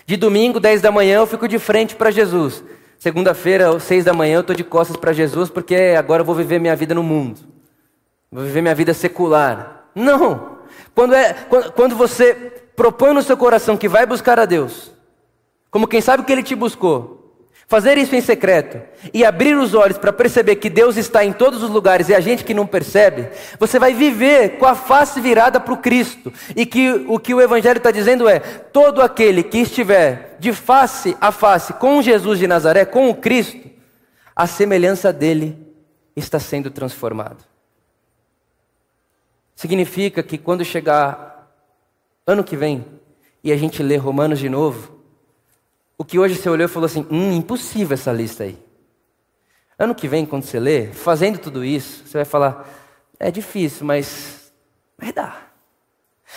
De 0.06 0.16
domingo, 0.16 0.58
10 0.58 0.80
da 0.80 0.90
manhã, 0.90 1.16
eu 1.16 1.26
fico 1.26 1.46
de 1.46 1.58
frente 1.58 1.94
para 1.94 2.10
Jesus. 2.10 2.64
Segunda-feira, 3.04 3.78
seis 3.80 4.02
da 4.02 4.14
manhã, 4.14 4.36
eu 4.36 4.40
estou 4.40 4.56
de 4.56 4.64
costas 4.64 4.96
para 4.96 5.12
Jesus 5.12 5.50
porque 5.50 5.94
agora 5.94 6.22
eu 6.22 6.24
vou 6.24 6.34
viver 6.34 6.58
minha 6.58 6.74
vida 6.74 6.94
no 6.94 7.02
mundo. 7.02 7.38
Vou 8.32 8.42
viver 8.42 8.62
minha 8.62 8.74
vida 8.74 8.94
secular. 8.94 9.90
Não! 9.94 10.60
Quando, 10.94 11.14
é, 11.14 11.34
quando, 11.34 11.72
quando 11.72 11.96
você 11.96 12.32
propõe 12.74 13.12
no 13.12 13.22
seu 13.22 13.36
coração 13.36 13.76
que 13.76 13.90
vai 13.90 14.06
buscar 14.06 14.40
a 14.40 14.46
Deus, 14.46 14.90
como 15.70 15.86
quem 15.86 16.00
sabe 16.00 16.22
que 16.22 16.32
Ele 16.32 16.42
te 16.42 16.54
buscou, 16.54 17.24
Fazer 17.66 17.96
isso 17.96 18.14
em 18.14 18.20
secreto 18.20 18.78
e 19.12 19.24
abrir 19.24 19.56
os 19.56 19.72
olhos 19.74 19.96
para 19.96 20.12
perceber 20.12 20.56
que 20.56 20.68
Deus 20.68 20.98
está 20.98 21.24
em 21.24 21.32
todos 21.32 21.62
os 21.62 21.70
lugares 21.70 22.10
e 22.10 22.14
a 22.14 22.20
gente 22.20 22.44
que 22.44 22.52
não 22.52 22.66
percebe, 22.66 23.28
você 23.58 23.78
vai 23.78 23.94
viver 23.94 24.58
com 24.58 24.66
a 24.66 24.74
face 24.74 25.18
virada 25.18 25.58
para 25.58 25.72
o 25.72 25.78
Cristo. 25.78 26.30
E 26.54 26.66
que 26.66 26.90
o 27.08 27.18
que 27.18 27.32
o 27.32 27.40
Evangelho 27.40 27.78
está 27.78 27.90
dizendo 27.90 28.28
é: 28.28 28.38
todo 28.38 29.00
aquele 29.00 29.42
que 29.42 29.58
estiver 29.58 30.33
de 30.44 30.52
face 30.52 31.16
a 31.22 31.32
face 31.32 31.72
com 31.72 32.02
Jesus 32.02 32.38
de 32.38 32.46
Nazaré, 32.46 32.84
com 32.84 33.08
o 33.08 33.14
Cristo, 33.14 33.70
a 34.36 34.46
semelhança 34.46 35.10
dele 35.10 35.56
está 36.14 36.38
sendo 36.38 36.70
transformado. 36.70 37.42
Significa 39.56 40.22
que 40.22 40.36
quando 40.36 40.62
chegar 40.62 41.50
ano 42.26 42.44
que 42.44 42.58
vem 42.58 42.84
e 43.42 43.50
a 43.52 43.56
gente 43.56 43.82
ler 43.82 43.96
Romanos 43.96 44.38
de 44.38 44.50
novo, 44.50 45.00
o 45.96 46.04
que 46.04 46.18
hoje 46.18 46.34
você 46.34 46.50
olhou 46.50 46.66
e 46.66 46.70
falou 46.70 46.84
assim: 46.84 47.06
hum, 47.10 47.32
impossível 47.32 47.94
essa 47.94 48.12
lista 48.12 48.44
aí. 48.44 48.58
Ano 49.78 49.94
que 49.94 50.06
vem, 50.06 50.26
quando 50.26 50.42
você 50.42 50.60
lê, 50.60 50.88
fazendo 50.88 51.38
tudo 51.38 51.64
isso, 51.64 52.06
você 52.06 52.18
vai 52.18 52.24
falar: 52.26 52.68
é 53.18 53.30
difícil, 53.30 53.86
mas 53.86 54.52
vai 54.98 55.10
dar. 55.10 55.54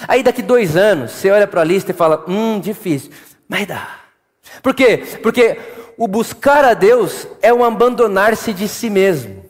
Aí 0.08 0.24
daqui 0.24 0.42
dois 0.42 0.78
anos, 0.78 1.12
você 1.12 1.30
olha 1.30 1.46
para 1.48 1.60
a 1.60 1.66
lista 1.66 1.92
e 1.92 1.94
fala: 1.94 2.24
hum, 2.26 2.58
difícil, 2.62 3.12
mas 3.50 3.68
dá. 3.68 3.97
Por 4.62 4.74
quê? 4.74 5.04
Porque 5.22 5.58
o 5.98 6.08
buscar 6.08 6.64
a 6.64 6.74
Deus 6.74 7.28
é 7.42 7.54
o 7.54 7.64
abandonar-se 7.64 8.54
de 8.54 8.68
si 8.68 8.90
mesmo. 8.90 9.48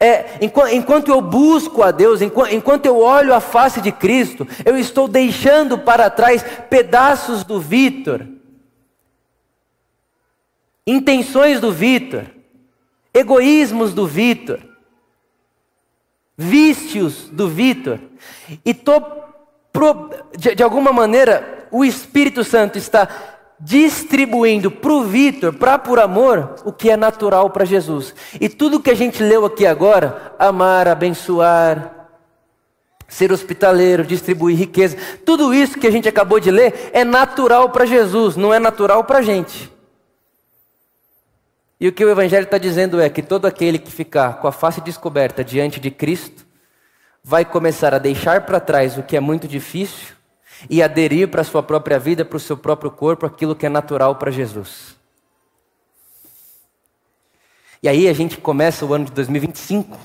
É, 0.00 0.38
enquanto 0.40 1.08
eu 1.08 1.20
busco 1.20 1.82
a 1.82 1.90
Deus, 1.90 2.20
enquanto 2.22 2.86
eu 2.86 2.98
olho 2.98 3.34
a 3.34 3.40
face 3.40 3.80
de 3.80 3.92
Cristo, 3.92 4.46
eu 4.64 4.78
estou 4.78 5.06
deixando 5.06 5.78
para 5.78 6.08
trás 6.08 6.42
pedaços 6.70 7.44
do 7.44 7.60
Vitor, 7.60 8.26
intenções 10.86 11.60
do 11.60 11.70
Vitor, 11.70 12.24
egoísmos 13.12 13.92
do 13.92 14.06
Vitor, 14.06 14.60
vícios 16.36 17.28
do 17.28 17.46
Vitor, 17.46 17.98
e 18.64 18.72
tô 18.72 19.02
de, 20.38 20.54
de 20.54 20.62
alguma 20.62 20.92
maneira 20.92 21.68
o 21.70 21.84
Espírito 21.84 22.44
Santo 22.44 22.78
está 22.78 23.33
distribuindo 23.58 24.70
para 24.70 24.92
o 24.92 25.04
Vitor, 25.04 25.52
para 25.52 25.78
por 25.78 25.98
amor, 25.98 26.56
o 26.64 26.72
que 26.72 26.90
é 26.90 26.96
natural 26.96 27.50
para 27.50 27.64
Jesus. 27.64 28.14
E 28.40 28.48
tudo 28.48 28.80
que 28.80 28.90
a 28.90 28.94
gente 28.94 29.22
leu 29.22 29.44
aqui 29.44 29.66
agora, 29.66 30.34
amar, 30.38 30.88
abençoar, 30.88 32.08
ser 33.08 33.32
hospitaleiro, 33.32 34.04
distribuir 34.04 34.56
riqueza, 34.56 34.96
tudo 35.24 35.54
isso 35.54 35.78
que 35.78 35.86
a 35.86 35.90
gente 35.90 36.08
acabou 36.08 36.40
de 36.40 36.50
ler 36.50 36.90
é 36.92 37.04
natural 37.04 37.70
para 37.70 37.86
Jesus, 37.86 38.36
não 38.36 38.52
é 38.52 38.58
natural 38.58 39.04
para 39.04 39.18
a 39.18 39.22
gente. 39.22 39.72
E 41.80 41.88
o 41.88 41.92
que 41.92 42.04
o 42.04 42.10
Evangelho 42.10 42.44
está 42.44 42.58
dizendo 42.58 43.00
é 43.00 43.08
que 43.08 43.22
todo 43.22 43.46
aquele 43.46 43.78
que 43.78 43.90
ficar 43.90 44.40
com 44.40 44.48
a 44.48 44.52
face 44.52 44.80
descoberta 44.80 45.44
diante 45.44 45.78
de 45.78 45.90
Cristo 45.90 46.46
vai 47.22 47.44
começar 47.44 47.94
a 47.94 47.98
deixar 47.98 48.42
para 48.42 48.60
trás 48.60 48.96
o 48.96 49.02
que 49.02 49.16
é 49.16 49.20
muito 49.20 49.46
difícil 49.46 50.14
e 50.68 50.82
aderir 50.82 51.28
para 51.28 51.40
a 51.40 51.44
sua 51.44 51.62
própria 51.62 51.98
vida, 51.98 52.24
para 52.24 52.36
o 52.36 52.40
seu 52.40 52.56
próprio 52.56 52.90
corpo, 52.90 53.26
aquilo 53.26 53.54
que 53.54 53.66
é 53.66 53.68
natural 53.68 54.16
para 54.16 54.30
Jesus. 54.30 54.96
E 57.82 57.88
aí 57.88 58.08
a 58.08 58.12
gente 58.12 58.38
começa 58.38 58.84
o 58.86 58.94
ano 58.94 59.04
de 59.04 59.12
2025 59.12 59.98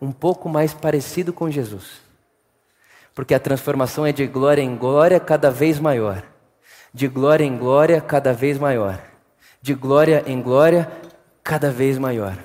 um 0.00 0.12
pouco 0.12 0.48
mais 0.48 0.74
parecido 0.74 1.32
com 1.32 1.50
Jesus. 1.50 2.02
Porque 3.14 3.34
a 3.34 3.40
transformação 3.40 4.04
é 4.04 4.12
de 4.12 4.26
glória 4.26 4.62
em 4.62 4.76
glória 4.76 5.18
cada 5.18 5.50
vez 5.50 5.80
maior. 5.80 6.22
De 6.92 7.08
glória 7.08 7.44
em 7.44 7.56
glória 7.56 8.00
cada 8.00 8.32
vez 8.32 8.58
maior 8.58 9.00
de 9.64 9.72
glória 9.72 10.22
em 10.26 10.42
glória, 10.42 10.92
cada 11.42 11.70
vez 11.70 11.96
maior. 11.96 12.36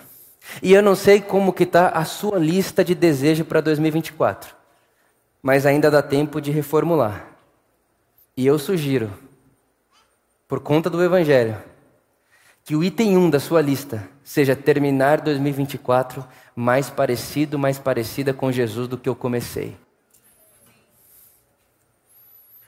E 0.64 0.72
eu 0.72 0.82
não 0.82 0.96
sei 0.96 1.20
como 1.20 1.52
que 1.52 1.64
está 1.64 1.90
a 1.90 2.06
sua 2.06 2.40
lista 2.40 2.82
de 2.82 2.96
desejo 2.96 3.44
para 3.44 3.60
2024, 3.60 4.56
mas 5.42 5.66
ainda 5.66 5.90
dá 5.90 6.02
tempo 6.02 6.42
de 6.42 6.52
reformular. 6.52 7.28
E 8.36 8.46
eu 8.46 8.58
sugiro, 8.58 9.12
por 10.48 10.60
conta 10.60 10.90
do 10.90 11.04
Evangelho, 11.04 11.58
que 12.64 12.76
o 12.76 12.84
item 12.84 13.18
1 13.18 13.30
da 13.30 13.40
sua 13.40 13.62
lista 13.62 14.08
seja 14.24 14.56
terminar 14.56 15.22
2024 15.22 16.26
mais 16.56 16.90
parecido, 16.90 17.58
mais 17.58 17.80
parecida 17.80 18.34
com 18.34 18.52
Jesus 18.52 18.88
do 18.88 18.98
que 18.98 19.10
eu 19.10 19.16
comecei. 19.16 19.78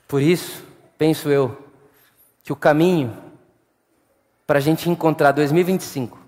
Por 0.07 0.21
isso, 0.21 0.63
penso 0.97 1.29
eu, 1.29 1.57
que 2.43 2.51
o 2.51 2.55
caminho 2.55 3.15
para 4.45 4.57
a 4.57 4.61
gente 4.61 4.89
encontrar 4.89 5.31
2025 5.31 6.19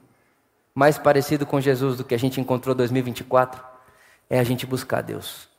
mais 0.73 0.97
parecido 0.97 1.45
com 1.45 1.59
Jesus 1.59 1.97
do 1.97 2.03
que 2.03 2.15
a 2.15 2.19
gente 2.19 2.39
encontrou 2.39 2.73
2024 2.73 3.63
é 4.29 4.39
a 4.39 4.43
gente 4.43 4.65
buscar 4.65 5.01
Deus. 5.01 5.52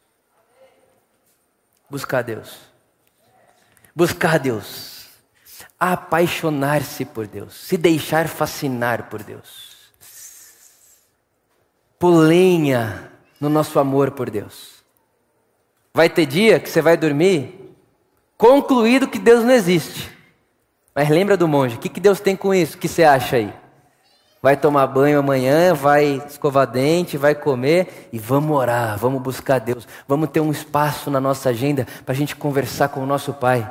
Buscar 1.88 2.23
Deus. 2.23 2.59
Buscar 3.94 4.38
Deus. 4.38 5.07
Apaixonar-se 5.79 7.05
por 7.05 7.27
Deus. 7.27 7.55
Se 7.55 7.77
deixar 7.77 8.29
fascinar 8.29 9.09
por 9.11 9.23
Deus. 9.23 9.75
Pulenha 11.99 13.11
no 13.40 13.49
nosso 13.49 13.79
amor 13.79 14.11
por 14.11 14.31
Deus. 14.31 14.85
Vai 15.92 16.09
ter 16.09 16.27
dia 16.27 16.59
que 16.59 16.68
você 16.68 16.83
vai 16.83 16.97
dormir 16.97 17.77
concluído 18.37 19.09
que 19.09 19.18
Deus 19.18 19.44
não 19.44 19.53
existe. 19.53 20.11
Mas 20.94 21.09
lembra 21.09 21.37
do 21.37 21.49
monge, 21.49 21.77
o 21.77 21.79
que, 21.79 21.88
que 21.88 22.01
Deus 22.01 22.20
tem 22.20 22.37
com 22.37 22.55
isso? 22.55 22.77
O 22.77 22.79
que 22.79 22.88
você 22.88 23.05
acha 23.05 23.37
aí? 23.37 23.63
Vai 24.44 24.59
tomar 24.59 24.87
banho 24.88 25.18
amanhã, 25.18 25.72
vai 25.72 26.22
escovar 26.26 26.66
dente, 26.66 27.16
vai 27.16 27.35
comer 27.35 28.11
e 28.12 28.18
vamos 28.18 28.54
orar, 28.54 28.98
vamos 28.98 29.22
buscar 29.22 29.59
Deus, 29.59 29.88
vamos 30.07 30.28
ter 30.28 30.40
um 30.40 30.50
espaço 30.50 31.11
na 31.11 31.18
nossa 31.18 31.48
agenda 31.48 31.87
para 32.04 32.12
a 32.12 32.14
gente 32.14 32.37
conversar 32.37 32.90
com 32.90 33.00
o 33.00 33.07
nosso 33.07 33.33
Pai. 33.33 33.66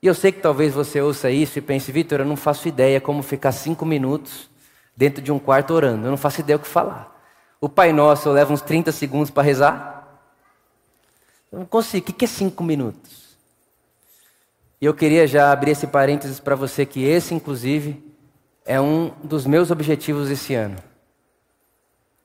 E 0.00 0.06
eu 0.06 0.14
sei 0.14 0.30
que 0.30 0.40
talvez 0.40 0.72
você 0.72 1.00
ouça 1.00 1.32
isso 1.32 1.58
e 1.58 1.60
pense, 1.60 1.90
Vitor, 1.90 2.20
eu 2.20 2.24
não 2.24 2.36
faço 2.36 2.68
ideia 2.68 3.00
como 3.00 3.24
ficar 3.24 3.50
cinco 3.50 3.84
minutos 3.84 4.48
dentro 4.96 5.20
de 5.20 5.32
um 5.32 5.38
quarto 5.40 5.74
orando. 5.74 6.06
Eu 6.06 6.12
não 6.12 6.16
faço 6.16 6.40
ideia 6.40 6.56
o 6.56 6.60
que 6.60 6.68
falar. 6.68 7.12
O 7.60 7.68
Pai 7.68 7.92
Nosso, 7.92 8.28
eu 8.28 8.32
levo 8.32 8.52
uns 8.54 8.62
30 8.62 8.92
segundos 8.92 9.30
para 9.32 9.42
rezar. 9.42 10.16
Eu 11.50 11.58
não 11.58 11.66
consigo. 11.66 12.08
O 12.08 12.12
que 12.12 12.24
é 12.24 12.28
cinco 12.28 12.62
minutos? 12.62 13.36
E 14.80 14.86
eu 14.86 14.94
queria 14.94 15.26
já 15.26 15.50
abrir 15.50 15.72
esse 15.72 15.88
parênteses 15.88 16.38
para 16.38 16.54
você 16.54 16.86
que 16.86 17.02
esse, 17.02 17.34
inclusive, 17.34 18.13
é 18.64 18.80
um 18.80 19.12
dos 19.22 19.46
meus 19.46 19.70
objetivos 19.70 20.30
esse 20.30 20.54
ano. 20.54 20.76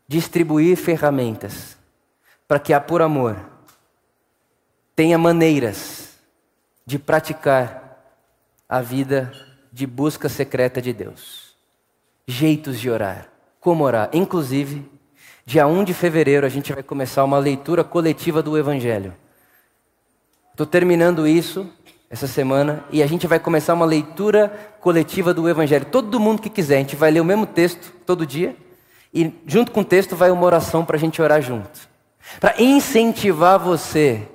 Distribuir 0.08 0.78
ferramentas 0.78 1.78
para 2.48 2.60
que 2.60 2.74
a 2.74 2.80
Por 2.80 3.02
Amor 3.02 3.38
tenha 4.96 5.18
maneiras 5.18 6.18
de 6.86 6.98
praticar 6.98 7.90
a 8.68 8.82
vida 8.82 9.32
de 9.72 9.86
busca 9.86 10.28
secreta 10.28 10.82
de 10.82 10.94
Deus. 10.94 11.56
Jeitos 12.28 12.80
de 12.80 12.90
orar, 12.90 13.30
como 13.60 13.84
orar. 13.84 14.10
Inclusive, 14.14 14.90
dia 15.46 15.68
1 15.68 15.84
de 15.84 15.94
fevereiro 15.94 16.46
a 16.46 16.50
gente 16.50 16.74
vai 16.74 16.84
começar 16.84 17.24
uma 17.24 17.38
leitura 17.38 17.84
coletiva 17.84 18.42
do 18.42 18.58
Evangelho. 18.58 19.16
Estou 20.52 20.66
terminando 20.66 21.28
isso 21.28 21.72
essa 22.10 22.26
semana 22.26 22.84
e 22.92 23.04
a 23.04 23.08
gente 23.08 23.28
vai 23.28 23.40
começar 23.40 23.74
uma 23.74 23.86
leitura 23.86 24.50
coletiva 24.82 25.34
do 25.34 25.48
Evangelho. 25.48 25.86
Todo 25.86 26.20
mundo 26.20 26.42
que 26.42 26.50
quiser, 26.50 26.78
a 26.78 26.80
gente 26.80 26.96
vai 26.96 27.12
ler 27.12 27.20
o 27.20 27.26
mesmo 27.26 27.46
texto 27.46 27.94
todo 28.06 28.26
dia 28.26 28.56
e 29.14 29.32
junto 29.46 29.72
com 29.72 29.82
o 29.82 29.86
texto 29.86 30.16
vai 30.16 30.32
uma 30.32 30.46
oração 30.46 30.84
para 30.84 30.98
a 30.98 31.00
gente 31.00 31.22
orar 31.22 31.42
junto. 31.42 31.88
Para 32.40 32.62
incentivar 32.62 33.60
você 33.60 34.28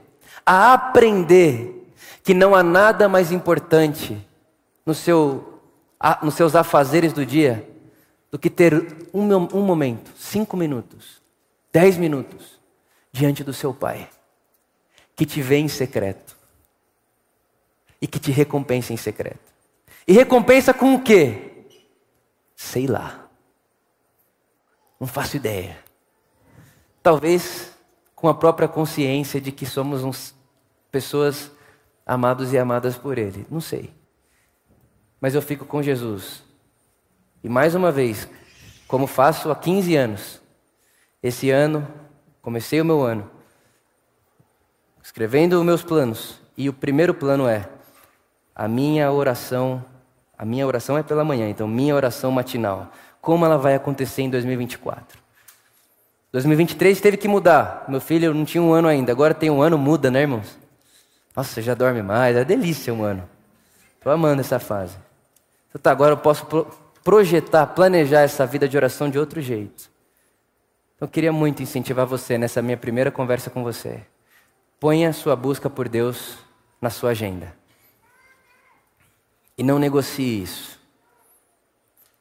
a 0.46 0.72
aprender 0.72 1.90
que 2.22 2.32
não 2.32 2.54
há 2.54 2.62
nada 2.62 3.08
mais 3.08 3.32
importante 3.32 4.24
no 4.86 4.94
seu, 4.94 5.60
nos 6.22 6.34
seus 6.34 6.54
afazeres 6.54 7.12
do 7.12 7.26
dia 7.26 7.68
do 8.30 8.38
que 8.38 8.50
ter 8.50 9.08
um, 9.12 9.22
um 9.56 9.62
momento, 9.62 10.10
cinco 10.16 10.56
minutos, 10.56 11.22
dez 11.72 11.96
minutos, 11.96 12.58
diante 13.12 13.44
do 13.44 13.52
seu 13.52 13.72
Pai, 13.72 14.08
que 15.14 15.24
te 15.24 15.40
vê 15.40 15.56
em 15.58 15.68
secreto 15.68 16.33
e 18.00 18.06
que 18.06 18.18
te 18.18 18.30
recompensa 18.30 18.92
em 18.92 18.96
secreto. 18.96 19.52
E 20.06 20.12
recompensa 20.12 20.74
com 20.74 20.94
o 20.94 21.02
quê? 21.02 21.66
Sei 22.54 22.86
lá. 22.86 23.28
Não 25.00 25.06
faço 25.06 25.36
ideia. 25.36 25.78
Talvez 27.02 27.72
com 28.14 28.28
a 28.28 28.34
própria 28.34 28.68
consciência 28.68 29.40
de 29.40 29.52
que 29.52 29.66
somos 29.66 30.02
uns, 30.02 30.34
pessoas 30.90 31.50
amados 32.06 32.52
e 32.52 32.58
amadas 32.58 32.96
por 32.96 33.18
Ele. 33.18 33.46
Não 33.50 33.60
sei. 33.60 33.92
Mas 35.20 35.34
eu 35.34 35.42
fico 35.42 35.64
com 35.64 35.82
Jesus. 35.82 36.42
E 37.42 37.48
mais 37.48 37.74
uma 37.74 37.90
vez, 37.90 38.28
como 38.86 39.06
faço 39.06 39.50
há 39.50 39.56
15 39.56 39.96
anos, 39.96 40.40
esse 41.22 41.50
ano, 41.50 41.86
comecei 42.40 42.80
o 42.80 42.84
meu 42.84 43.02
ano, 43.02 43.30
escrevendo 45.02 45.58
os 45.58 45.64
meus 45.64 45.82
planos. 45.82 46.40
E 46.56 46.68
o 46.68 46.72
primeiro 46.72 47.12
plano 47.12 47.48
é 47.48 47.68
a 48.54 48.68
minha 48.68 49.10
oração, 49.10 49.84
a 50.38 50.44
minha 50.44 50.66
oração 50.66 50.96
é 50.96 51.02
pela 51.02 51.24
manhã, 51.24 51.48
então 51.48 51.66
minha 51.66 51.94
oração 51.94 52.30
matinal. 52.30 52.92
Como 53.20 53.44
ela 53.44 53.58
vai 53.58 53.74
acontecer 53.74 54.22
em 54.22 54.30
2024? 54.30 55.18
2023 56.32 57.00
teve 57.00 57.16
que 57.16 57.26
mudar. 57.26 57.84
Meu 57.88 58.00
filho 58.00 58.34
não 58.34 58.44
tinha 58.44 58.62
um 58.62 58.72
ano 58.72 58.88
ainda, 58.88 59.10
agora 59.12 59.34
tem 59.34 59.50
um 59.50 59.62
ano, 59.62 59.78
muda, 59.78 60.10
né, 60.10 60.22
irmãos? 60.22 60.58
Nossa, 61.34 61.60
já 61.60 61.74
dorme 61.74 62.02
mais, 62.02 62.36
é 62.36 62.44
delícia 62.44 62.92
um 62.92 63.02
ano. 63.02 63.28
Estou 63.96 64.12
amando 64.12 64.40
essa 64.40 64.58
fase. 64.58 64.96
Então 65.68 65.80
tá, 65.80 65.90
agora 65.90 66.12
eu 66.12 66.16
posso 66.16 66.46
projetar, 67.02 67.66
planejar 67.68 68.20
essa 68.20 68.46
vida 68.46 68.68
de 68.68 68.76
oração 68.76 69.10
de 69.10 69.18
outro 69.18 69.40
jeito. 69.40 69.90
Então 70.94 71.06
eu 71.06 71.08
queria 71.08 71.32
muito 71.32 71.62
incentivar 71.62 72.06
você 72.06 72.38
nessa 72.38 72.62
minha 72.62 72.76
primeira 72.76 73.10
conversa 73.10 73.50
com 73.50 73.64
você. 73.64 74.00
Ponha 74.78 75.12
sua 75.12 75.34
busca 75.34 75.68
por 75.68 75.88
Deus 75.88 76.38
na 76.80 76.90
sua 76.90 77.10
agenda. 77.10 77.63
E 79.56 79.62
não 79.62 79.78
negocie 79.78 80.42
isso. 80.42 80.80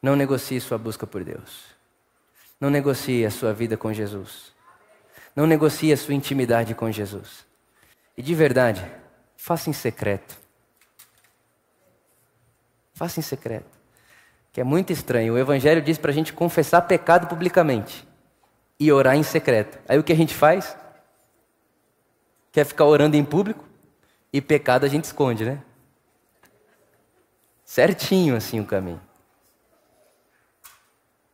Não 0.00 0.14
negocie 0.14 0.60
sua 0.60 0.78
busca 0.78 1.06
por 1.06 1.24
Deus. 1.24 1.64
Não 2.60 2.70
negocie 2.70 3.24
a 3.24 3.30
sua 3.30 3.52
vida 3.52 3.76
com 3.76 3.92
Jesus. 3.92 4.52
Não 5.34 5.46
negocie 5.46 5.92
a 5.92 5.96
sua 5.96 6.14
intimidade 6.14 6.74
com 6.74 6.90
Jesus. 6.90 7.44
E 8.16 8.22
de 8.22 8.34
verdade, 8.34 8.84
faça 9.36 9.68
em 9.68 9.72
secreto. 9.72 10.36
Faça 12.92 13.18
em 13.18 13.22
secreto. 13.22 13.66
Que 14.52 14.60
é 14.60 14.64
muito 14.64 14.92
estranho. 14.92 15.34
O 15.34 15.38
Evangelho 15.38 15.82
diz 15.82 15.98
para 15.98 16.12
a 16.12 16.14
gente 16.14 16.32
confessar 16.32 16.82
pecado 16.82 17.26
publicamente 17.26 18.06
e 18.78 18.92
orar 18.92 19.16
em 19.16 19.22
secreto. 19.22 19.78
Aí 19.88 19.98
o 19.98 20.04
que 20.04 20.12
a 20.12 20.16
gente 20.16 20.34
faz? 20.34 20.76
Quer 22.52 22.64
ficar 22.64 22.84
orando 22.84 23.16
em 23.16 23.24
público? 23.24 23.64
E 24.32 24.40
pecado 24.40 24.84
a 24.84 24.88
gente 24.88 25.04
esconde, 25.04 25.44
né? 25.44 25.60
Certinho 27.64 28.36
assim 28.36 28.60
o 28.60 28.66
caminho. 28.66 29.00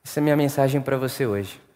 Essa 0.04 0.18
é 0.18 0.20
a 0.20 0.24
minha 0.24 0.36
mensagem 0.36 0.80
para 0.80 0.96
você 0.96 1.26
hoje. 1.26 1.60